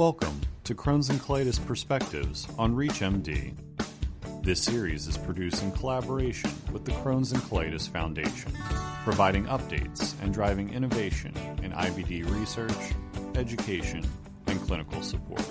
Welcome 0.00 0.40
to 0.64 0.74
Crohn's 0.74 1.10
and 1.10 1.20
Colitis 1.20 1.62
Perspectives 1.66 2.48
on 2.58 2.74
ReachMD. 2.74 3.52
This 4.42 4.62
series 4.62 5.06
is 5.06 5.18
produced 5.18 5.62
in 5.62 5.72
collaboration 5.72 6.50
with 6.72 6.86
the 6.86 6.92
Crohn's 6.92 7.32
and 7.32 7.42
Colitis 7.42 7.86
Foundation, 7.86 8.50
providing 9.04 9.44
updates 9.44 10.14
and 10.22 10.32
driving 10.32 10.72
innovation 10.72 11.34
in 11.62 11.72
IBD 11.72 12.26
research, 12.30 12.94
education, 13.34 14.02
and 14.46 14.58
clinical 14.62 15.02
support. 15.02 15.44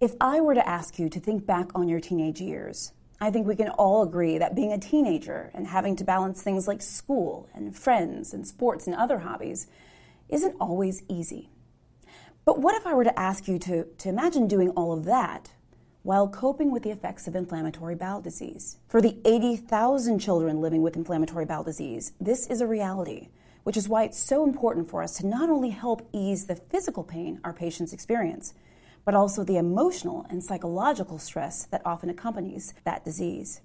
If 0.00 0.14
I 0.20 0.40
were 0.40 0.54
to 0.54 0.68
ask 0.68 1.00
you 1.00 1.08
to 1.08 1.18
think 1.18 1.44
back 1.44 1.70
on 1.74 1.88
your 1.88 1.98
teenage 1.98 2.40
years, 2.40 2.92
I 3.20 3.32
think 3.32 3.48
we 3.48 3.56
can 3.56 3.70
all 3.70 4.04
agree 4.04 4.38
that 4.38 4.54
being 4.54 4.72
a 4.72 4.78
teenager 4.78 5.50
and 5.52 5.66
having 5.66 5.96
to 5.96 6.04
balance 6.04 6.42
things 6.42 6.68
like 6.68 6.80
school 6.80 7.48
and 7.54 7.76
friends 7.76 8.32
and 8.32 8.46
sports 8.46 8.86
and 8.86 8.94
other 8.94 9.18
hobbies 9.18 9.66
isn't 10.28 10.56
always 10.60 11.02
easy. 11.08 11.50
But 12.44 12.60
what 12.60 12.74
if 12.74 12.86
I 12.86 12.94
were 12.94 13.04
to 13.04 13.18
ask 13.18 13.48
you 13.48 13.58
to, 13.60 13.84
to 13.84 14.08
imagine 14.08 14.46
doing 14.46 14.70
all 14.70 14.92
of 14.92 15.04
that 15.04 15.52
while 16.02 16.28
coping 16.28 16.70
with 16.70 16.82
the 16.82 16.90
effects 16.90 17.26
of 17.26 17.34
inflammatory 17.34 17.94
bowel 17.94 18.20
disease? 18.20 18.78
For 18.88 19.00
the 19.00 19.16
80,000 19.24 20.18
children 20.18 20.60
living 20.60 20.82
with 20.82 20.96
inflammatory 20.96 21.46
bowel 21.46 21.64
disease, 21.64 22.12
this 22.20 22.46
is 22.48 22.60
a 22.60 22.66
reality, 22.66 23.28
which 23.62 23.78
is 23.78 23.88
why 23.88 24.04
it's 24.04 24.18
so 24.18 24.44
important 24.44 24.90
for 24.90 25.02
us 25.02 25.16
to 25.18 25.26
not 25.26 25.48
only 25.48 25.70
help 25.70 26.06
ease 26.12 26.46
the 26.46 26.56
physical 26.56 27.02
pain 27.02 27.40
our 27.44 27.54
patients 27.54 27.94
experience, 27.94 28.52
but 29.06 29.14
also 29.14 29.42
the 29.42 29.56
emotional 29.56 30.26
and 30.28 30.42
psychological 30.42 31.18
stress 31.18 31.64
that 31.66 31.82
often 31.84 32.10
accompanies 32.10 32.74
that 32.84 33.04
disease. 33.04 33.60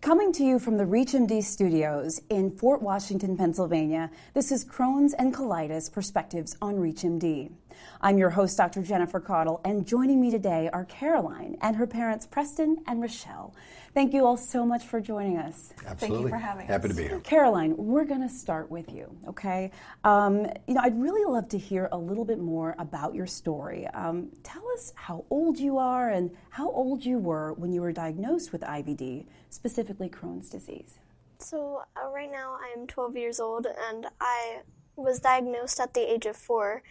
Coming 0.00 0.32
to 0.32 0.44
you 0.44 0.58
from 0.58 0.78
the 0.78 0.84
ReachMD 0.84 1.44
studios 1.44 2.22
in 2.30 2.50
Fort 2.50 2.80
Washington, 2.80 3.36
Pennsylvania, 3.36 4.10
this 4.32 4.50
is 4.50 4.64
Crohn's 4.64 5.12
and 5.12 5.34
Colitis 5.34 5.92
Perspectives 5.92 6.56
on 6.62 6.76
ReachMD. 6.76 7.52
I'm 8.00 8.16
your 8.16 8.30
host, 8.30 8.56
Dr. 8.56 8.80
Jennifer 8.80 9.20
Caudle, 9.20 9.60
and 9.62 9.86
joining 9.86 10.18
me 10.18 10.30
today 10.30 10.70
are 10.72 10.86
Caroline 10.86 11.58
and 11.60 11.76
her 11.76 11.86
parents, 11.86 12.26
Preston 12.26 12.78
and 12.86 13.02
Rochelle. 13.02 13.54
Thank 13.92 14.14
you 14.14 14.24
all 14.24 14.36
so 14.36 14.64
much 14.64 14.84
for 14.84 15.00
joining 15.00 15.38
us. 15.38 15.72
Absolutely. 15.84 15.96
Thank 15.96 16.22
you 16.22 16.28
for 16.28 16.36
having 16.36 16.66
Happy 16.68 16.74
us. 16.74 16.82
Happy 16.82 16.88
to 16.88 16.94
be 16.94 17.08
here. 17.08 17.20
Caroline, 17.20 17.74
we're 17.76 18.04
going 18.04 18.22
to 18.22 18.28
start 18.28 18.70
with 18.70 18.88
you, 18.92 19.16
okay? 19.26 19.72
Um, 20.04 20.46
you 20.68 20.74
know, 20.74 20.80
I'd 20.80 20.96
really 20.96 21.24
love 21.24 21.48
to 21.48 21.58
hear 21.58 21.88
a 21.90 21.98
little 21.98 22.24
bit 22.24 22.38
more 22.38 22.76
about 22.78 23.16
your 23.16 23.26
story. 23.26 23.88
Um, 23.88 24.30
tell 24.44 24.62
us 24.74 24.92
how 24.94 25.24
old 25.28 25.58
you 25.58 25.76
are 25.78 26.10
and 26.10 26.30
how 26.50 26.70
old 26.70 27.04
you 27.04 27.18
were 27.18 27.54
when 27.54 27.72
you 27.72 27.80
were 27.80 27.90
diagnosed 27.90 28.52
with 28.52 28.60
IBD, 28.60 29.26
specifically 29.48 30.08
Crohn's 30.08 30.48
disease. 30.48 31.00
So, 31.38 31.82
uh, 31.96 32.10
right 32.10 32.30
now 32.30 32.58
I'm 32.62 32.86
12 32.86 33.16
years 33.16 33.40
old 33.40 33.66
and 33.66 34.06
I 34.20 34.60
was 34.94 35.18
diagnosed 35.18 35.80
at 35.80 35.94
the 35.94 36.12
age 36.12 36.26
of 36.26 36.36
four 36.36 36.84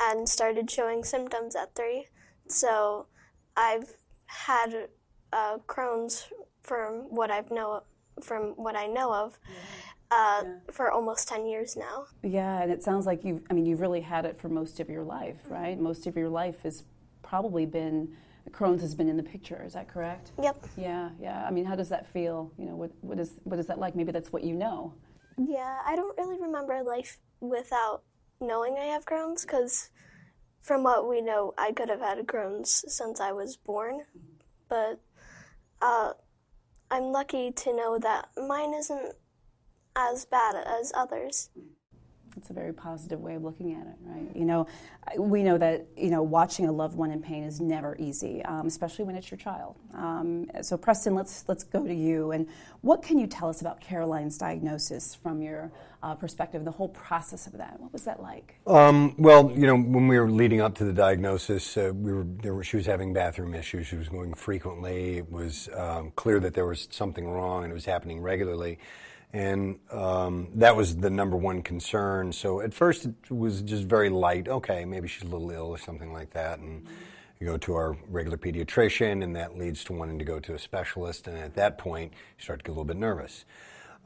and 0.00 0.28
started 0.28 0.68
showing 0.68 1.04
symptoms 1.04 1.54
at 1.54 1.76
three. 1.76 2.06
So, 2.48 3.06
I've 3.56 3.92
had 4.26 4.88
uh, 5.32 5.58
Crohn's 5.66 6.28
from 6.62 7.06
what 7.10 7.30
I've 7.30 7.50
know 7.50 7.82
from 8.22 8.52
what 8.56 8.76
I 8.76 8.86
know 8.86 9.12
of 9.12 9.38
uh, 10.10 10.42
for 10.70 10.90
almost 10.90 11.28
10 11.28 11.46
years 11.46 11.76
now. 11.76 12.06
Yeah, 12.22 12.62
and 12.62 12.70
it 12.70 12.82
sounds 12.82 13.06
like 13.06 13.24
you've, 13.24 13.42
I 13.50 13.54
mean, 13.54 13.66
you've 13.66 13.80
really 13.80 14.00
had 14.00 14.24
it 14.24 14.40
for 14.40 14.48
most 14.48 14.80
of 14.80 14.88
your 14.88 15.02
life, 15.02 15.36
right? 15.48 15.78
Most 15.78 16.06
of 16.06 16.16
your 16.16 16.28
life 16.28 16.62
has 16.62 16.84
probably 17.22 17.66
been, 17.66 18.16
Crohn's 18.50 18.82
has 18.82 18.94
been 18.94 19.08
in 19.08 19.16
the 19.16 19.22
picture, 19.22 19.62
is 19.64 19.74
that 19.74 19.88
correct? 19.88 20.32
Yep. 20.42 20.66
Yeah, 20.76 21.10
yeah. 21.20 21.44
I 21.46 21.50
mean, 21.50 21.64
how 21.64 21.76
does 21.76 21.88
that 21.90 22.08
feel? 22.12 22.52
You 22.58 22.66
know, 22.66 22.76
what, 22.76 22.90
what, 23.02 23.20
is, 23.20 23.38
what 23.44 23.58
is 23.58 23.66
that 23.66 23.78
like? 23.78 23.94
Maybe 23.94 24.12
that's 24.12 24.32
what 24.32 24.42
you 24.42 24.54
know. 24.54 24.94
Yeah, 25.38 25.78
I 25.86 25.94
don't 25.96 26.16
really 26.18 26.40
remember 26.40 26.82
life 26.82 27.18
without 27.40 28.02
knowing 28.40 28.76
I 28.78 28.86
have 28.86 29.04
Crohn's 29.06 29.42
because 29.42 29.90
from 30.60 30.82
what 30.82 31.08
we 31.08 31.20
know, 31.20 31.54
I 31.56 31.72
could 31.72 31.88
have 31.88 32.00
had 32.00 32.18
Crohn's 32.26 32.84
since 32.88 33.20
I 33.20 33.32
was 33.32 33.56
born. 33.56 34.00
But 34.68 35.00
uh, 35.80 36.12
I'm 36.90 37.04
lucky 37.04 37.52
to 37.52 37.76
know 37.76 37.98
that 37.98 38.28
mine 38.36 38.74
isn't 38.74 39.14
as 39.96 40.24
bad 40.24 40.56
as 40.56 40.92
others. 40.94 41.50
A 42.50 42.52
very 42.52 42.72
positive 42.72 43.20
way 43.20 43.36
of 43.36 43.44
looking 43.44 43.74
at 43.74 43.86
it, 43.86 43.94
right? 44.02 44.34
You 44.34 44.44
know, 44.44 44.66
we 45.16 45.44
know 45.44 45.56
that 45.58 45.86
you 45.96 46.10
know 46.10 46.22
watching 46.22 46.66
a 46.66 46.72
loved 46.72 46.96
one 46.96 47.12
in 47.12 47.22
pain 47.22 47.44
is 47.44 47.60
never 47.60 47.96
easy, 47.96 48.44
um, 48.44 48.66
especially 48.66 49.04
when 49.04 49.14
it's 49.14 49.30
your 49.30 49.38
child. 49.38 49.76
Um, 49.94 50.50
so, 50.60 50.76
Preston, 50.76 51.14
let's 51.14 51.44
let's 51.46 51.62
go 51.62 51.86
to 51.86 51.94
you. 51.94 52.32
And 52.32 52.48
what 52.80 53.02
can 53.02 53.20
you 53.20 53.28
tell 53.28 53.48
us 53.48 53.60
about 53.60 53.80
Caroline's 53.80 54.36
diagnosis 54.36 55.14
from 55.14 55.42
your 55.42 55.70
uh, 56.02 56.16
perspective? 56.16 56.64
The 56.64 56.72
whole 56.72 56.88
process 56.88 57.46
of 57.46 57.52
that. 57.58 57.78
What 57.78 57.92
was 57.92 58.02
that 58.02 58.20
like? 58.20 58.56
Um, 58.66 59.14
well, 59.16 59.52
you 59.54 59.68
know, 59.68 59.76
when 59.76 60.08
we 60.08 60.18
were 60.18 60.28
leading 60.28 60.60
up 60.60 60.74
to 60.76 60.84
the 60.84 60.92
diagnosis, 60.92 61.76
uh, 61.76 61.92
we 61.94 62.12
were, 62.12 62.24
there 62.24 62.54
were 62.54 62.64
she 62.64 62.76
was 62.78 62.86
having 62.86 63.12
bathroom 63.12 63.54
issues. 63.54 63.86
She 63.86 63.96
was 63.96 64.08
going 64.08 64.34
frequently. 64.34 65.18
It 65.18 65.30
was 65.30 65.68
um, 65.76 66.12
clear 66.16 66.40
that 66.40 66.54
there 66.54 66.66
was 66.66 66.88
something 66.90 67.30
wrong, 67.30 67.62
and 67.62 67.70
it 67.70 67.74
was 67.74 67.84
happening 67.84 68.20
regularly. 68.20 68.80
And 69.32 69.78
um, 69.92 70.48
that 70.56 70.74
was 70.74 70.96
the 70.96 71.10
number 71.10 71.36
one 71.36 71.62
concern. 71.62 72.32
So 72.32 72.60
at 72.60 72.74
first 72.74 73.06
it 73.06 73.14
was 73.30 73.62
just 73.62 73.84
very 73.84 74.10
light. 74.10 74.48
Okay, 74.48 74.84
maybe 74.84 75.06
she's 75.06 75.22
a 75.22 75.30
little 75.30 75.50
ill 75.50 75.68
or 75.68 75.78
something 75.78 76.12
like 76.12 76.30
that. 76.30 76.58
And 76.58 76.86
you 77.38 77.46
go 77.46 77.56
to 77.56 77.74
our 77.74 77.96
regular 78.08 78.36
pediatrician, 78.36 79.22
and 79.24 79.36
that 79.36 79.56
leads 79.56 79.84
to 79.84 79.92
wanting 79.92 80.18
to 80.18 80.24
go 80.24 80.40
to 80.40 80.54
a 80.54 80.58
specialist. 80.58 81.26
And 81.26 81.38
at 81.38 81.54
that 81.54 81.78
point, 81.78 82.12
you 82.12 82.42
start 82.42 82.58
to 82.58 82.64
get 82.64 82.70
a 82.70 82.74
little 82.74 82.84
bit 82.84 82.96
nervous. 82.96 83.44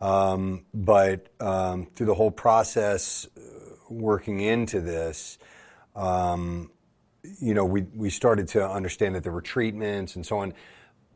Um, 0.01 0.67
but 0.73 1.29
um, 1.41 1.87
through 1.95 2.06
the 2.06 2.15
whole 2.15 2.31
process, 2.31 3.27
uh, 3.37 3.41
working 3.89 4.41
into 4.41 4.81
this, 4.81 5.39
um, 5.97 6.71
you 7.41 7.55
know, 7.55 7.65
we, 7.65 7.83
we 7.83 8.11
started 8.11 8.49
to 8.49 8.69
understand 8.69 9.15
that 9.15 9.23
there 9.23 9.33
were 9.33 9.41
treatments 9.41 10.15
and 10.17 10.27
so 10.27 10.39
on. 10.39 10.53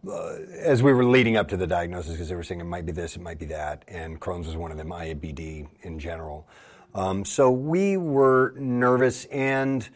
Uh, 0.06 0.36
as 0.60 0.82
we 0.82 0.92
were 0.92 1.04
leading 1.04 1.36
up 1.36 1.48
to 1.48 1.56
the 1.56 1.66
diagnosis, 1.66 2.12
because 2.12 2.28
they 2.28 2.36
were 2.36 2.42
saying 2.42 2.60
it 2.60 2.64
might 2.64 2.86
be 2.86 2.92
this, 2.92 3.16
it 3.16 3.22
might 3.22 3.38
be 3.38 3.46
that, 3.46 3.84
and 3.88 4.20
Crohn's 4.20 4.46
was 4.46 4.56
one 4.56 4.70
of 4.70 4.76
them, 4.76 4.90
IBD 4.90 5.66
in 5.82 5.98
general. 5.98 6.46
Um, 6.94 7.24
so 7.24 7.50
we 7.50 7.96
were 7.96 8.54
nervous 8.56 9.24
and 9.26 9.88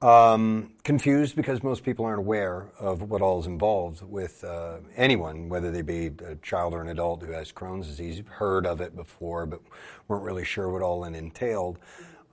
um, 0.00 0.74
confused 0.84 1.34
because 1.34 1.62
most 1.62 1.82
people 1.82 2.04
aren't 2.04 2.20
aware 2.20 2.70
of 2.78 3.02
what 3.02 3.20
all 3.20 3.40
is 3.40 3.46
involved 3.46 4.02
with 4.02 4.44
uh, 4.44 4.76
anyone, 4.96 5.48
whether 5.48 5.72
they 5.72 5.82
be 5.82 6.12
a 6.24 6.36
child 6.36 6.72
or 6.72 6.80
an 6.80 6.88
adult 6.88 7.22
who 7.22 7.32
has 7.32 7.50
Crohn's 7.50 7.88
disease. 7.88 8.22
Heard 8.28 8.64
of 8.64 8.80
it 8.80 8.94
before, 8.94 9.44
but 9.44 9.60
weren't 10.06 10.22
really 10.22 10.44
sure 10.44 10.70
what 10.70 10.82
all 10.82 11.04
it 11.04 11.14
entailed. 11.14 11.78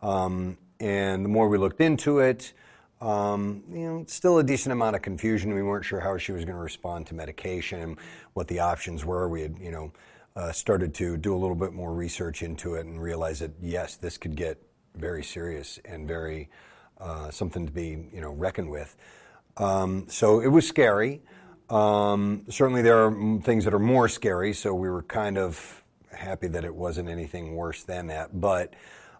Um, 0.01 0.57
and 0.79 1.25
the 1.25 1.29
more 1.29 1.49
we 1.49 1.57
looked 1.57 1.81
into 1.81 2.19
it, 2.19 2.53
um, 3.05 3.63
you 3.71 3.85
know, 3.85 4.03
still 4.07 4.39
a 4.39 4.43
decent 4.43 4.73
amount 4.73 4.95
of 4.95 5.03
confusion. 5.03 5.53
We 5.53 5.61
weren't 5.61 5.85
sure 5.85 5.99
how 5.99 6.17
she 6.17 6.31
was 6.31 6.43
going 6.43 6.55
to 6.55 6.61
respond 6.61 7.05
to 7.07 7.15
medication 7.15 7.79
and 7.79 7.97
what 8.33 8.47
the 8.47 8.59
options 8.59 9.05
were. 9.05 9.29
We 9.29 9.43
had, 9.43 9.59
you 9.59 9.69
know, 9.69 9.93
uh, 10.35 10.51
started 10.51 10.95
to 10.95 11.15
do 11.15 11.35
a 11.35 11.37
little 11.37 11.55
bit 11.55 11.71
more 11.71 11.93
research 11.93 12.41
into 12.41 12.73
it 12.73 12.85
and 12.87 12.99
realize 12.99 13.39
that 13.39 13.51
yes, 13.61 13.95
this 13.95 14.17
could 14.17 14.35
get 14.35 14.59
very 14.95 15.23
serious 15.23 15.79
and 15.85 16.07
very 16.07 16.49
uh, 16.99 17.29
something 17.29 17.67
to 17.67 17.71
be, 17.71 18.07
you 18.11 18.21
know, 18.21 18.31
reckoned 18.31 18.71
with. 18.71 18.95
Um, 19.57 20.07
so 20.09 20.39
it 20.39 20.47
was 20.47 20.67
scary. 20.67 21.21
Um, 21.69 22.45
certainly, 22.49 22.81
there 22.81 23.05
are 23.05 23.39
things 23.41 23.65
that 23.65 23.73
are 23.75 23.79
more 23.79 24.09
scary. 24.09 24.53
So 24.53 24.73
we 24.73 24.89
were 24.89 25.03
kind 25.03 25.37
of 25.37 25.83
happy 26.11 26.47
that 26.47 26.65
it 26.65 26.73
wasn't 26.73 27.09
anything 27.09 27.55
worse 27.55 27.83
than 27.83 28.07
that. 28.07 28.41
But 28.41 28.73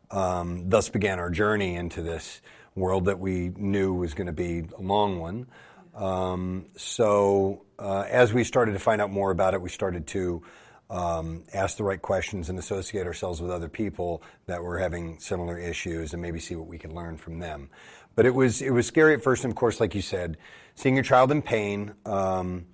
um, 0.09 0.69
thus 0.69 0.89
began 0.89 1.19
our 1.19 1.29
journey 1.29 1.75
into 1.75 2.01
this 2.01 2.41
world 2.75 3.05
that 3.05 3.19
we 3.19 3.51
knew 3.55 3.93
was 3.93 4.13
going 4.13 4.27
to 4.27 4.33
be 4.33 4.65
a 4.77 4.81
long 4.81 5.19
one. 5.19 5.47
Um, 5.95 6.65
so 6.75 7.63
uh, 7.79 8.05
as 8.09 8.33
we 8.33 8.43
started 8.43 8.73
to 8.73 8.79
find 8.79 9.01
out 9.01 9.11
more 9.11 9.31
about 9.31 9.53
it, 9.53 9.61
we 9.61 9.69
started 9.69 10.07
to 10.07 10.43
um, 10.89 11.43
ask 11.53 11.77
the 11.77 11.83
right 11.83 12.01
questions 12.01 12.49
and 12.49 12.59
associate 12.59 13.07
ourselves 13.07 13.41
with 13.41 13.49
other 13.49 13.69
people 13.69 14.21
that 14.45 14.61
were 14.61 14.77
having 14.77 15.19
similar 15.19 15.57
issues 15.57 16.13
and 16.13 16.21
maybe 16.21 16.39
see 16.39 16.55
what 16.55 16.67
we 16.67 16.77
could 16.77 16.91
learn 16.91 17.17
from 17.17 17.39
them. 17.39 17.69
But 18.15 18.25
it 18.25 18.35
was 18.35 18.61
it 18.61 18.71
was 18.71 18.85
scary 18.87 19.13
at 19.13 19.23
first, 19.23 19.43
and 19.43 19.51
of 19.51 19.57
course, 19.57 19.79
like 19.79 19.95
you 19.95 20.01
said, 20.01 20.37
seeing 20.75 20.95
your 20.95 21.03
child 21.03 21.31
in 21.31 21.41
pain. 21.41 21.95
Um, 22.05 22.67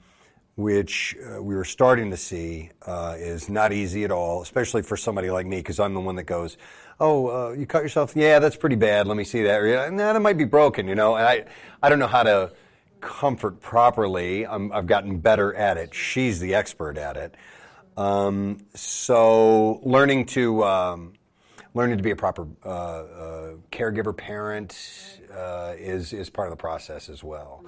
which 0.57 1.15
uh, 1.17 1.41
we 1.41 1.55
were 1.55 1.65
starting 1.65 2.11
to 2.11 2.17
see 2.17 2.69
uh, 2.85 3.15
is 3.17 3.49
not 3.49 3.71
easy 3.71 4.03
at 4.03 4.11
all, 4.11 4.41
especially 4.41 4.81
for 4.81 4.97
somebody 4.97 5.31
like 5.31 5.45
me, 5.47 5.57
because 5.57 5.79
I'm 5.79 5.93
the 5.93 6.01
one 6.01 6.17
that 6.17 6.25
goes, 6.25 6.57
"Oh, 7.01 7.27
uh, 7.27 7.51
you 7.51 7.65
cut 7.65 7.83
yourself? 7.83 8.13
Yeah, 8.15 8.39
that's 8.39 8.55
pretty 8.55 8.77
bad. 8.77 9.07
Let 9.07 9.17
me 9.17 9.23
see 9.23 9.43
that. 9.43 9.63
Yeah, 9.63 9.89
nah, 9.89 10.13
that 10.13 10.21
might 10.21 10.37
be 10.37 10.45
broken, 10.45 10.87
you 10.87 10.95
know." 10.95 11.15
And 11.15 11.27
I, 11.27 11.45
I 11.83 11.89
don't 11.89 11.99
know 11.99 12.07
how 12.07 12.23
to 12.23 12.53
comfort 13.01 13.59
properly. 13.59 14.45
I'm, 14.45 14.71
I've 14.71 14.87
gotten 14.87 15.17
better 15.17 15.53
at 15.53 15.77
it. 15.77 15.93
She's 15.93 16.39
the 16.39 16.55
expert 16.55 16.97
at 16.97 17.17
it. 17.17 17.35
Um, 17.97 18.59
so 18.73 19.81
learning 19.83 20.27
to 20.27 20.63
um, 20.63 21.13
learning 21.73 21.97
to 21.97 22.03
be 22.03 22.11
a 22.11 22.15
proper 22.15 22.47
uh, 22.63 22.69
uh, 22.69 23.53
caregiver 23.71 24.15
parent 24.15 25.19
uh, 25.35 25.73
is 25.77 26.13
is 26.13 26.29
part 26.29 26.47
of 26.47 26.51
the 26.51 26.61
process 26.61 27.09
as 27.09 27.23
well. 27.23 27.65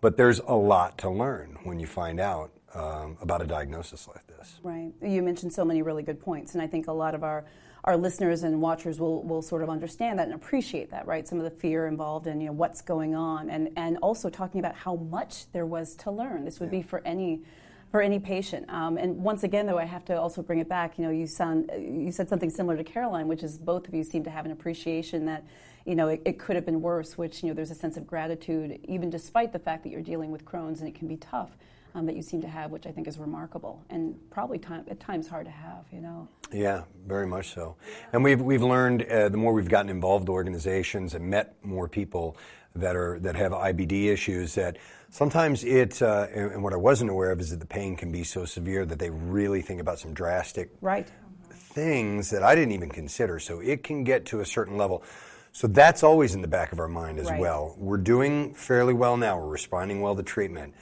But 0.00 0.16
there's 0.16 0.40
a 0.40 0.54
lot 0.54 0.98
to 0.98 1.10
learn 1.10 1.56
when 1.64 1.80
you 1.80 1.86
find 1.86 2.20
out 2.20 2.50
um, 2.74 3.16
about 3.20 3.40
a 3.40 3.46
diagnosis 3.46 4.06
like 4.06 4.26
this. 4.26 4.60
Right. 4.62 4.92
You 5.02 5.22
mentioned 5.22 5.52
so 5.52 5.64
many 5.64 5.82
really 5.82 6.02
good 6.02 6.20
points, 6.20 6.52
and 6.54 6.62
I 6.62 6.66
think 6.66 6.88
a 6.88 6.92
lot 6.92 7.14
of 7.14 7.24
our 7.24 7.46
our 7.84 7.96
listeners 7.98 8.42
and 8.42 8.60
watchers 8.62 8.98
will, 8.98 9.22
will 9.22 9.42
sort 9.42 9.62
of 9.62 9.68
understand 9.68 10.18
that 10.18 10.26
and 10.26 10.34
appreciate 10.34 10.90
that, 10.90 11.06
right? 11.06 11.28
Some 11.28 11.38
of 11.38 11.44
the 11.44 11.50
fear 11.50 11.86
involved 11.86 12.26
in 12.26 12.40
you 12.40 12.46
know 12.46 12.52
what's 12.52 12.80
going 12.80 13.14
on, 13.14 13.50
and 13.50 13.68
and 13.76 13.98
also 13.98 14.30
talking 14.30 14.58
about 14.58 14.74
how 14.74 14.96
much 14.96 15.50
there 15.52 15.66
was 15.66 15.94
to 15.96 16.10
learn. 16.10 16.44
This 16.44 16.60
would 16.60 16.72
yeah. 16.72 16.80
be 16.80 16.82
for 16.82 17.02
any 17.04 17.42
for 17.90 18.00
any 18.00 18.18
patient. 18.18 18.68
Um, 18.70 18.96
and 18.96 19.18
once 19.18 19.44
again, 19.44 19.66
though, 19.66 19.78
I 19.78 19.84
have 19.84 20.04
to 20.06 20.18
also 20.18 20.42
bring 20.42 20.58
it 20.58 20.68
back. 20.68 20.98
You 20.98 21.04
know, 21.04 21.10
you 21.10 21.26
sound 21.26 21.70
you 21.78 22.10
said 22.10 22.28
something 22.30 22.50
similar 22.50 22.76
to 22.76 22.84
Caroline, 22.84 23.28
which 23.28 23.42
is 23.42 23.58
both 23.58 23.86
of 23.86 23.94
you 23.94 24.02
seem 24.02 24.24
to 24.24 24.30
have 24.30 24.46
an 24.46 24.50
appreciation 24.50 25.26
that 25.26 25.44
you 25.84 25.94
know 25.94 26.08
it, 26.08 26.22
it, 26.24 26.38
could 26.38 26.56
have 26.56 26.64
been 26.64 26.80
worse. 26.80 27.18
Which 27.18 27.42
you 27.42 27.50
know, 27.50 27.54
there's 27.54 27.70
a 27.70 27.74
sense 27.74 27.98
of 27.98 28.06
gratitude, 28.06 28.80
even 28.88 29.10
despite 29.10 29.52
the 29.52 29.58
fact 29.58 29.82
that 29.82 29.90
you're 29.90 30.00
dealing 30.00 30.30
with 30.30 30.46
Crohn's 30.46 30.80
and 30.80 30.88
it 30.88 30.94
can 30.94 31.06
be 31.06 31.18
tough. 31.18 31.50
Um, 31.96 32.06
that 32.06 32.16
you 32.16 32.22
seem 32.22 32.42
to 32.42 32.48
have, 32.48 32.72
which 32.72 32.86
I 32.86 32.90
think 32.90 33.06
is 33.06 33.18
remarkable 33.18 33.84
and 33.88 34.16
probably 34.28 34.58
time, 34.58 34.84
at 34.90 34.98
times 34.98 35.28
hard 35.28 35.46
to 35.46 35.52
have. 35.52 35.84
You 35.92 36.00
know. 36.00 36.28
Yeah, 36.52 36.82
very 37.06 37.26
much 37.26 37.54
so. 37.54 37.76
And 38.12 38.24
we've 38.24 38.40
we've 38.40 38.64
learned 38.64 39.04
uh, 39.04 39.28
the 39.28 39.36
more 39.36 39.52
we've 39.52 39.68
gotten 39.68 39.90
involved 39.90 40.28
in 40.28 40.34
organizations 40.34 41.14
and 41.14 41.30
met 41.30 41.54
more 41.64 41.88
people 41.88 42.36
that 42.74 42.96
are 42.96 43.20
that 43.20 43.36
have 43.36 43.52
IBD 43.52 44.06
issues 44.06 44.56
that 44.56 44.76
Sometimes 45.14 45.62
it, 45.62 46.02
uh, 46.02 46.26
and, 46.34 46.50
and, 46.54 46.62
what 46.64 46.72
I 46.72 46.76
wasn't 46.76 47.08
aware 47.08 47.30
of 47.30 47.38
is 47.38 47.50
that 47.50 47.60
the 47.60 47.66
pain 47.66 47.94
can 47.94 48.10
be 48.10 48.24
so 48.24 48.44
severe 48.44 48.84
that 48.84 48.98
they 48.98 49.10
really 49.10 49.62
think 49.62 49.80
about 49.80 50.00
some 50.00 50.12
drastic 50.12 50.70
right. 50.80 51.08
things 51.50 52.30
that 52.30 52.42
I 52.42 52.56
didn't 52.56 52.72
even 52.72 52.88
consider. 52.88 53.38
So 53.38 53.60
it 53.60 53.84
can 53.84 54.02
get 54.02 54.26
to 54.26 54.40
a 54.40 54.44
certain 54.44 54.76
level. 54.76 55.04
So 55.52 55.68
that's 55.68 56.02
always 56.02 56.34
in 56.34 56.42
the 56.42 56.48
back 56.48 56.72
of 56.72 56.80
our 56.80 56.88
mind 56.88 57.20
as 57.20 57.30
right. 57.30 57.38
well. 57.38 57.76
We're 57.78 57.96
doing 57.96 58.54
fairly 58.54 58.92
well 58.92 59.16
now. 59.16 59.38
We're 59.38 59.52
responding 59.52 60.00
well 60.00 60.16
to 60.16 60.24
treatment, 60.24 60.74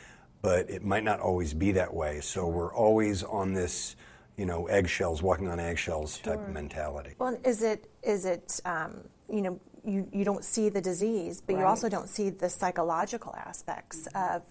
but 0.43 0.69
it 0.69 0.85
might 0.85 1.05
not 1.05 1.21
always 1.21 1.55
be 1.55 1.73
that 1.73 1.95
way. 1.95 2.21
So 2.21 2.47
we're 2.49 2.75
always 2.75 3.23
on 3.23 3.55
this, 3.55 3.97
you 4.37 4.45
know, 4.45 4.67
eggshells, 4.67 5.23
walking 5.23 5.49
on 5.49 5.61
eggshells 5.61 6.21
sure. 6.23 6.35
type 6.35 6.47
of 6.47 6.53
mentality. 6.53 7.15
Well, 7.19 7.39
is 7.45 7.63
it 7.63 7.89
is 8.03 8.25
it 8.25 8.61
um, 8.65 9.01
you 9.31 9.43
know 9.43 9.61
you, 9.85 10.09
you 10.13 10.25
don't 10.25 10.45
see 10.45 10.69
the 10.69 10.81
disease, 10.81 11.41
but 11.41 11.55
right. 11.55 11.61
you 11.61 11.67
also 11.67 11.89
don't 11.89 12.09
see 12.09 12.31
the 12.31 12.49
psychological 12.49 13.35
aspects 13.37 14.09
mm-hmm. 14.09 14.37
of 14.37 14.43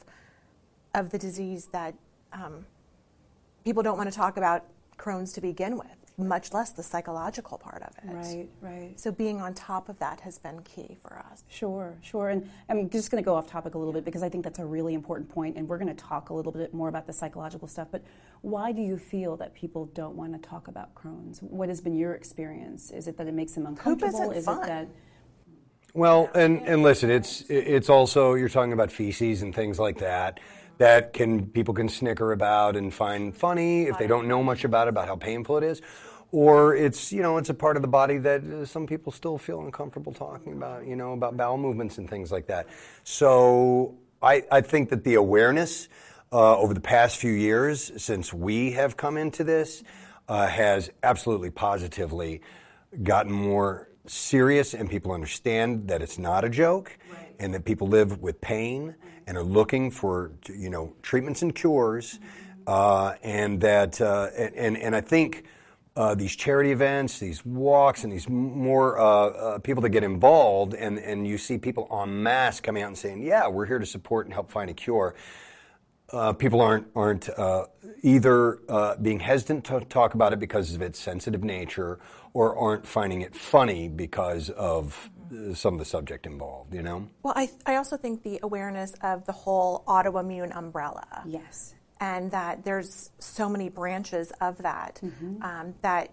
of 0.94 1.10
the 1.10 1.18
disease 1.18 1.68
that 1.68 1.94
um, 2.34 2.66
people 3.64 3.84
don't 3.84 3.98
want 3.98 4.12
to 4.12 4.16
talk 4.16 4.38
about 4.38 4.66
Crohn's 4.98 5.34
to 5.34 5.42
begin 5.42 5.78
with, 5.78 5.88
much 6.28 6.54
less 6.54 6.72
the 6.72 6.84
psychological 6.84 7.58
part 7.58 7.82
of 7.84 7.94
it. 8.04 8.14
Right, 8.14 8.50
right. 8.62 9.00
So 9.00 9.12
being 9.12 9.42
on 9.42 9.54
top 9.54 9.90
of 9.90 10.00
that 10.00 10.22
has 10.22 10.38
been 10.38 10.62
key 10.62 10.98
for 11.02 11.20
us. 11.20 11.44
Sure, 11.48 11.98
sure. 12.02 12.30
And 12.30 12.50
I'm 12.70 12.90
just 12.90 13.12
going 13.12 13.22
to 13.24 13.26
go 13.26 13.36
off 13.36 13.48
topic 13.48 13.76
a 13.76 13.78
little 13.78 13.94
bit 13.94 14.06
because 14.06 14.24
I 14.24 14.30
think 14.30 14.44
that's 14.44 14.60
a 14.60 14.66
really 14.66 14.94
important 14.94 15.30
point, 15.30 15.58
and 15.58 15.68
we're 15.68 15.78
going 15.78 15.94
to 15.94 16.02
talk 16.02 16.30
a 16.30 16.34
little 16.34 16.52
bit 16.52 16.74
more 16.74 16.90
about 16.90 17.08
the 17.08 17.14
psychological 17.14 17.68
stuff. 17.68 17.88
But 17.92 18.04
why 18.42 18.72
do 18.72 18.82
you 18.82 18.98
feel 18.98 19.38
that 19.38 19.54
people 19.54 19.86
don't 19.94 20.16
want 20.16 20.34
to 20.34 20.50
talk 20.50 20.68
about 20.68 20.96
Crohn's? 20.96 21.40
What 21.40 21.70
has 21.70 21.82
been 21.82 21.96
your 21.96 22.14
experience? 22.14 22.92
Is 22.92 23.08
it 23.08 23.18
that 23.18 23.28
it 23.28 23.34
makes 23.34 23.54
them 23.54 23.66
uncomfortable? 23.66 24.12
Poop 24.12 24.22
isn't 24.22 24.38
Is 24.38 24.46
fun. 24.46 24.64
it 24.64 24.68
that 24.68 24.88
well, 25.94 26.30
and, 26.34 26.62
and 26.62 26.84
listen, 26.84 27.10
it's 27.10 27.42
it's 27.50 27.90
also 27.90 28.36
you're 28.36 28.50
talking 28.50 28.72
about 28.72 28.92
feces 28.92 29.42
and 29.42 29.54
things 29.54 29.78
like 29.78 29.98
that 29.98 30.40
that 30.78 31.14
can 31.14 31.46
people 31.48 31.74
can 31.74 31.90
snicker 31.90 32.32
about 32.32 32.76
and 32.76 32.94
find 32.94 33.36
funny 33.36 33.84
if 33.84 33.98
they 33.98 34.08
don't 34.08 34.28
know 34.28 34.42
much 34.42 34.64
about 34.64 34.88
it, 34.88 34.90
about 34.90 35.08
how 35.08 35.16
painful 35.16 35.58
it 35.58 35.64
is, 35.64 35.82
or 36.32 36.76
it's 36.76 37.12
you 37.12 37.22
know 37.22 37.38
it's 37.38 37.50
a 37.50 37.54
part 37.54 37.76
of 37.76 37.82
the 37.82 37.88
body 37.88 38.18
that 38.18 38.44
uh, 38.44 38.66
some 38.66 38.88
people 38.88 39.12
still 39.12 39.38
feel 39.38 39.62
uncomfortable 39.62 40.14
talking 40.14 40.54
about, 40.54 40.86
you 40.86 40.96
know, 40.96 41.14
about 41.14 41.36
bowel 41.38 41.58
movements 41.58 41.98
and 41.98 42.10
things 42.10 42.32
like 42.32 42.48
that. 42.48 42.68
So 43.04 43.98
I 44.22 44.44
I 44.52 44.62
think 44.62 44.90
that 44.90 45.04
the 45.04 45.16
awareness 45.16 45.90
uh, 46.32 46.58
over 46.58 46.74
the 46.74 46.82
past 46.82 47.18
few 47.18 47.34
years 47.34 47.92
since 48.02 48.34
we 48.34 48.72
have 48.72 48.96
come 48.96 49.18
into 49.18 49.44
this 49.44 49.84
uh, 50.28 50.48
has 50.48 50.90
absolutely 51.04 51.50
positively 51.50 52.42
gotten 53.04 53.32
more 53.32 53.90
serious 54.08 54.74
and 54.74 54.90
people 54.90 55.12
understand 55.12 55.88
that 55.90 56.02
it's 56.02 56.18
not 56.18 56.44
a 56.44 56.50
joke 56.50 56.98
right. 57.12 57.36
and 57.40 57.54
that 57.54 57.66
people 57.66 57.88
live 57.88 58.22
with 58.22 58.40
pain 58.42 58.96
and 59.28 59.38
are 59.38 59.44
looking 59.44 59.92
for 59.92 60.32
you 60.54 60.70
know 60.70 60.94
treatments 61.02 61.42
and 61.42 61.54
cures 61.54 62.18
mm-hmm. 62.18 62.62
uh, 62.68 63.14
and 63.24 63.60
that 63.62 64.00
uh, 64.00 64.30
and 64.38 64.78
and 64.78 64.96
I 64.96 65.02
think 65.02 65.46
uh, 65.96 66.16
these 66.16 66.36
charity 66.36 66.72
events, 66.72 67.20
these 67.20 67.46
walks, 67.46 68.04
and 68.04 68.14
these 68.14 68.30
more 68.30 68.98
uh, 68.98 69.04
uh, 69.04 69.60
people 69.60 69.82
that 69.82 69.90
get 69.90 70.04
involved, 70.04 70.74
and 70.74 70.98
and 70.98 71.28
you 71.28 71.38
see 71.38 71.58
people 71.58 71.88
en 72.02 72.24
masse 72.24 72.62
coming 72.62 72.84
out 72.84 72.88
and 72.88 72.98
saying, 72.98 73.22
"Yeah, 73.22 73.48
we're 73.48 73.66
here 73.66 73.80
to 73.80 73.86
support 73.86 74.26
and 74.26 74.34
help 74.34 74.50
find 74.50 74.70
a 74.70 74.74
cure." 74.74 75.16
Uh, 76.12 76.32
people 76.34 76.62
aren't 76.62 76.88
aren't 76.96 77.30
uh, 77.30 77.66
either 78.04 78.60
uh, 78.70 78.96
being 78.98 79.20
hesitant 79.20 79.66
to 79.66 79.82
talk 79.82 80.14
about 80.14 80.32
it 80.32 80.40
because 80.40 80.74
of 80.74 80.82
its 80.82 80.98
sensitive 80.98 81.44
nature, 81.44 82.00
or 82.34 82.58
aren't 82.58 82.88
finding 82.88 83.22
it 83.22 83.36
funny 83.36 83.90
because 83.90 84.50
of 84.52 85.10
some 85.54 85.74
of 85.74 85.80
the 85.80 85.86
subject 85.86 86.26
involved. 86.26 86.74
You 86.74 86.84
know. 86.84 87.10
Well, 87.22 87.34
I 87.36 87.50
I 87.66 87.76
also 87.76 87.98
think 87.98 88.24
the 88.24 88.40
awareness 88.44 88.94
of 89.02 89.26
the 89.26 89.34
whole 89.34 89.84
autoimmune 89.88 90.56
umbrella. 90.56 91.24
Yes. 91.26 91.76
And 92.02 92.32
that 92.32 92.66
there's 92.66 93.12
so 93.20 93.48
many 93.48 93.70
branches 93.70 94.34
of 94.42 94.58
that 94.60 95.00
mm-hmm. 95.02 95.42
um, 95.44 95.76
that 95.82 96.10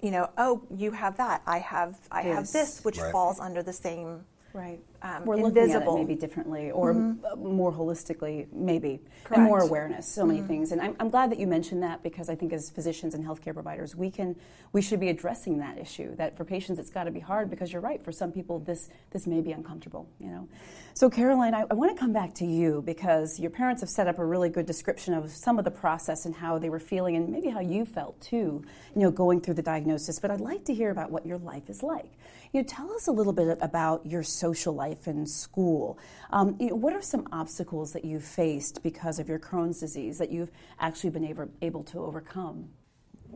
you 0.00 0.12
know, 0.12 0.30
oh, 0.38 0.62
you 0.70 0.92
have 0.92 1.16
that. 1.16 1.42
I 1.44 1.58
have 1.58 1.96
I 2.12 2.22
yes. 2.22 2.34
have 2.36 2.52
this, 2.52 2.84
which 2.84 2.98
right. 2.98 3.10
falls 3.10 3.40
under 3.40 3.64
the 3.64 3.72
same 3.72 4.24
Right. 4.52 4.80
Um, 5.00 5.24
We're 5.24 5.36
invisible. 5.36 5.62
looking 5.62 5.74
at 5.74 5.82
it 5.82 5.94
maybe 5.94 6.14
differently 6.20 6.70
or 6.72 6.92
mm-hmm. 6.92 7.56
more 7.56 7.72
holistically, 7.72 8.52
maybe, 8.52 9.00
Correct. 9.22 9.38
and 9.38 9.44
more 9.44 9.60
awareness. 9.60 10.08
So 10.08 10.22
mm-hmm. 10.22 10.34
many 10.34 10.42
things, 10.42 10.72
and 10.72 10.80
I'm, 10.80 10.96
I'm, 10.98 11.08
glad 11.08 11.30
that 11.30 11.38
you 11.38 11.46
mentioned 11.46 11.84
that 11.84 12.02
because 12.02 12.28
I 12.28 12.34
think 12.34 12.52
as 12.52 12.68
physicians 12.70 13.14
and 13.14 13.24
healthcare 13.24 13.54
providers, 13.54 13.94
we 13.94 14.10
can 14.10 14.34
we 14.72 14.82
should 14.82 15.00
be 15.00 15.08
addressing 15.08 15.58
that 15.58 15.78
issue. 15.78 16.16
That 16.16 16.36
for 16.36 16.44
patients, 16.44 16.78
it's 16.78 16.90
got 16.90 17.04
to 17.04 17.10
be 17.12 17.20
hard 17.20 17.48
because 17.48 17.72
you're 17.72 17.80
right. 17.80 18.02
For 18.02 18.10
some 18.10 18.32
people, 18.32 18.58
this 18.58 18.88
this 19.10 19.26
may 19.26 19.40
be 19.40 19.52
uncomfortable. 19.52 20.08
You 20.18 20.30
know. 20.30 20.48
So 20.94 21.08
Caroline, 21.08 21.54
I, 21.54 21.64
I 21.70 21.74
want 21.74 21.94
to 21.94 21.98
come 21.98 22.12
back 22.12 22.34
to 22.36 22.44
you 22.44 22.82
because 22.84 23.38
your 23.38 23.50
parents 23.50 23.82
have 23.82 23.90
set 23.90 24.08
up 24.08 24.18
a 24.18 24.24
really 24.24 24.48
good 24.48 24.66
description 24.66 25.14
of 25.14 25.30
some 25.30 25.60
of 25.60 25.64
the 25.64 25.70
process 25.70 26.26
and 26.26 26.34
how 26.34 26.58
they 26.58 26.70
were 26.70 26.80
feeling, 26.80 27.14
and 27.14 27.28
maybe 27.28 27.50
how 27.50 27.60
you 27.60 27.84
felt 27.84 28.20
too. 28.20 28.64
You 28.96 29.02
know, 29.02 29.10
going 29.12 29.40
through 29.40 29.54
the 29.54 29.62
diagnosis. 29.62 30.18
But 30.18 30.32
I'd 30.32 30.40
like 30.40 30.64
to 30.64 30.74
hear 30.74 30.90
about 30.90 31.12
what 31.12 31.24
your 31.24 31.38
life 31.38 31.70
is 31.70 31.84
like. 31.84 32.10
You 32.52 32.62
know, 32.62 32.66
tell 32.66 32.90
us 32.92 33.08
a 33.08 33.12
little 33.12 33.34
bit 33.34 33.58
about 33.60 34.06
your 34.06 34.22
social 34.22 34.74
life 34.74 34.87
in 35.06 35.26
school. 35.26 35.98
Um, 36.30 36.56
you 36.58 36.68
know, 36.70 36.76
what 36.76 36.94
are 36.94 37.02
some 37.02 37.26
obstacles 37.32 37.92
that 37.92 38.04
you've 38.04 38.24
faced 38.24 38.82
because 38.82 39.18
of 39.18 39.28
your 39.28 39.38
Crohn's 39.38 39.80
disease 39.80 40.18
that 40.18 40.30
you've 40.30 40.50
actually 40.80 41.10
been 41.10 41.24
able, 41.24 41.48
able 41.60 41.84
to 41.84 41.98
overcome? 41.98 42.70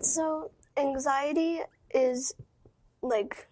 So, 0.00 0.50
anxiety 0.76 1.60
is 1.94 2.34
like 3.02 3.48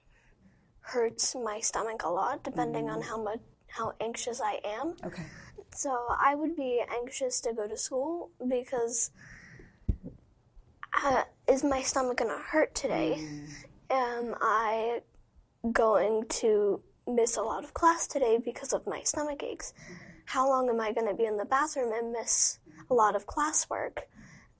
hurts 0.80 1.34
my 1.34 1.60
stomach 1.60 2.02
a 2.04 2.08
lot 2.08 2.42
depending 2.42 2.86
mm. 2.86 2.94
on 2.94 3.02
how 3.02 3.22
much 3.22 3.40
how 3.68 3.92
anxious 4.00 4.40
I 4.40 4.58
am. 4.64 4.96
Okay. 5.04 5.24
So 5.72 5.96
I 6.18 6.34
would 6.34 6.56
be 6.56 6.82
anxious 7.00 7.40
to 7.42 7.52
go 7.52 7.68
to 7.68 7.76
school 7.76 8.30
because 8.48 9.12
uh, 11.04 11.22
is 11.48 11.62
my 11.62 11.82
stomach 11.82 12.16
gonna 12.16 12.38
hurt 12.38 12.74
today? 12.74 13.18
Mm. 13.18 13.48
Am 13.90 14.34
I 14.40 15.02
going 15.72 16.26
to 16.28 16.80
miss 17.06 17.36
a 17.36 17.42
lot 17.42 17.64
of 17.64 17.74
class 17.74 18.06
today 18.06 18.38
because 18.42 18.72
of 18.72 18.86
my 18.86 19.02
stomach 19.02 19.42
aches. 19.42 19.72
How 20.26 20.48
long 20.48 20.68
am 20.68 20.80
I 20.80 20.92
going 20.92 21.08
to 21.08 21.14
be 21.14 21.24
in 21.24 21.36
the 21.36 21.44
bathroom 21.44 21.92
and 21.92 22.12
miss 22.12 22.58
a 22.90 22.94
lot 22.94 23.16
of 23.16 23.26
classwork? 23.26 24.00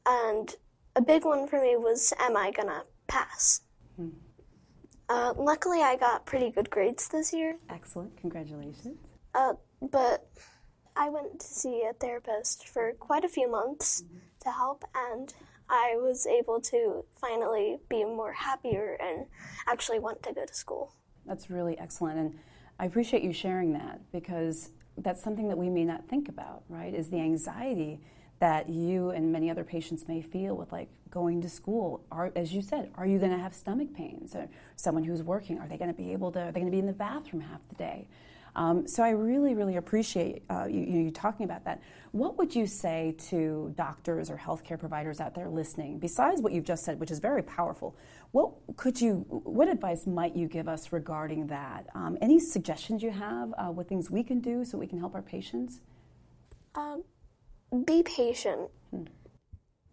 And 0.06 0.54
a 0.96 1.00
big 1.02 1.24
one 1.24 1.46
for 1.46 1.60
me 1.60 1.76
was, 1.76 2.12
am 2.18 2.36
I 2.36 2.50
going 2.50 2.68
to 2.68 2.82
pass? 3.06 3.60
Hmm. 3.96 4.08
Uh, 5.08 5.34
luckily, 5.36 5.82
I 5.82 5.96
got 5.96 6.26
pretty 6.26 6.50
good 6.50 6.70
grades 6.70 7.08
this 7.08 7.32
year. 7.32 7.58
Excellent. 7.68 8.16
Congratulations. 8.16 8.96
Uh, 9.34 9.54
but 9.82 10.28
I 10.96 11.08
went 11.08 11.40
to 11.40 11.46
see 11.46 11.84
a 11.88 11.92
therapist 11.92 12.68
for 12.68 12.92
quite 12.92 13.24
a 13.24 13.28
few 13.28 13.50
months 13.50 14.02
mm-hmm. 14.02 14.18
to 14.42 14.50
help, 14.50 14.84
and 14.94 15.32
I 15.68 15.96
was 15.96 16.26
able 16.26 16.60
to 16.62 17.04
finally 17.20 17.78
be 17.88 18.04
more 18.04 18.32
happier 18.32 18.96
and 19.00 19.26
actually 19.66 20.00
want 20.00 20.22
to 20.24 20.32
go 20.32 20.44
to 20.44 20.54
school. 20.54 20.94
That's 21.26 21.50
really 21.50 21.78
excellent. 21.78 22.18
And 22.18 22.38
I 22.78 22.86
appreciate 22.86 23.22
you 23.22 23.32
sharing 23.32 23.72
that 23.74 24.00
because 24.12 24.70
that's 24.98 25.22
something 25.22 25.48
that 25.48 25.56
we 25.56 25.68
may 25.68 25.84
not 25.84 26.04
think 26.04 26.28
about, 26.28 26.62
right? 26.68 26.94
Is 26.94 27.10
the 27.10 27.18
anxiety 27.18 28.00
that 28.40 28.68
you 28.68 29.10
and 29.10 29.30
many 29.30 29.50
other 29.50 29.64
patients 29.64 30.08
may 30.08 30.22
feel 30.22 30.56
with 30.56 30.72
like 30.72 30.88
going 31.10 31.42
to 31.42 31.48
school. 31.48 32.04
Are, 32.10 32.32
as 32.34 32.52
you 32.52 32.62
said, 32.62 32.90
are 32.96 33.06
you 33.06 33.18
going 33.18 33.32
to 33.32 33.38
have 33.38 33.54
stomach 33.54 33.92
pains? 33.94 34.34
Or 34.34 34.48
someone 34.76 35.04
who's 35.04 35.22
working, 35.22 35.58
are 35.58 35.68
they 35.68 35.76
going 35.76 35.92
to 35.92 35.96
be 35.96 36.12
able 36.12 36.32
to, 36.32 36.40
are 36.40 36.52
they 36.52 36.60
going 36.60 36.66
to 36.66 36.72
be 36.72 36.78
in 36.78 36.86
the 36.86 36.92
bathroom 36.92 37.42
half 37.42 37.60
the 37.68 37.74
day? 37.74 38.08
Um, 38.56 38.88
so 38.88 39.02
I 39.02 39.10
really, 39.10 39.54
really 39.54 39.76
appreciate 39.76 40.42
uh, 40.50 40.66
you, 40.68 40.80
you, 40.80 41.10
talking 41.10 41.44
about 41.44 41.64
that. 41.64 41.80
What 42.10 42.36
would 42.38 42.54
you 42.54 42.66
say 42.66 43.14
to 43.28 43.72
doctors 43.76 44.28
or 44.28 44.36
healthcare 44.36 44.78
providers 44.78 45.20
out 45.20 45.34
there 45.34 45.48
listening, 45.48 45.98
besides 45.98 46.40
what 46.40 46.52
you've 46.52 46.64
just 46.64 46.84
said, 46.84 46.98
which 46.98 47.12
is 47.12 47.20
very 47.20 47.42
powerful? 47.42 47.94
What 48.32 48.52
could 48.76 49.00
you, 49.00 49.24
what 49.28 49.68
advice 49.68 50.06
might 50.06 50.36
you 50.36 50.46
give 50.46 50.68
us 50.68 50.92
regarding 50.92 51.48
that? 51.48 51.86
Um, 51.94 52.16
any 52.20 52.38
suggestions 52.38 53.02
you 53.02 53.10
have? 53.10 53.52
Uh, 53.58 53.66
what 53.66 53.88
things 53.88 54.10
we 54.10 54.22
can 54.22 54.40
do 54.40 54.64
so 54.64 54.78
we 54.78 54.86
can 54.86 54.98
help 54.98 55.14
our 55.14 55.22
patients? 55.22 55.80
Um, 56.74 57.02
be 57.84 58.02
patient, 58.02 58.70
hmm. 58.90 59.04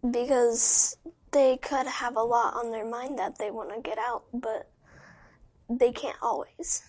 because 0.08 0.96
they 1.32 1.56
could 1.56 1.86
have 1.86 2.16
a 2.16 2.22
lot 2.22 2.54
on 2.54 2.70
their 2.70 2.88
mind 2.88 3.18
that 3.18 3.38
they 3.38 3.50
want 3.50 3.74
to 3.74 3.80
get 3.80 3.98
out, 3.98 4.24
but 4.32 4.70
they 5.68 5.90
can't 5.92 6.16
always. 6.22 6.84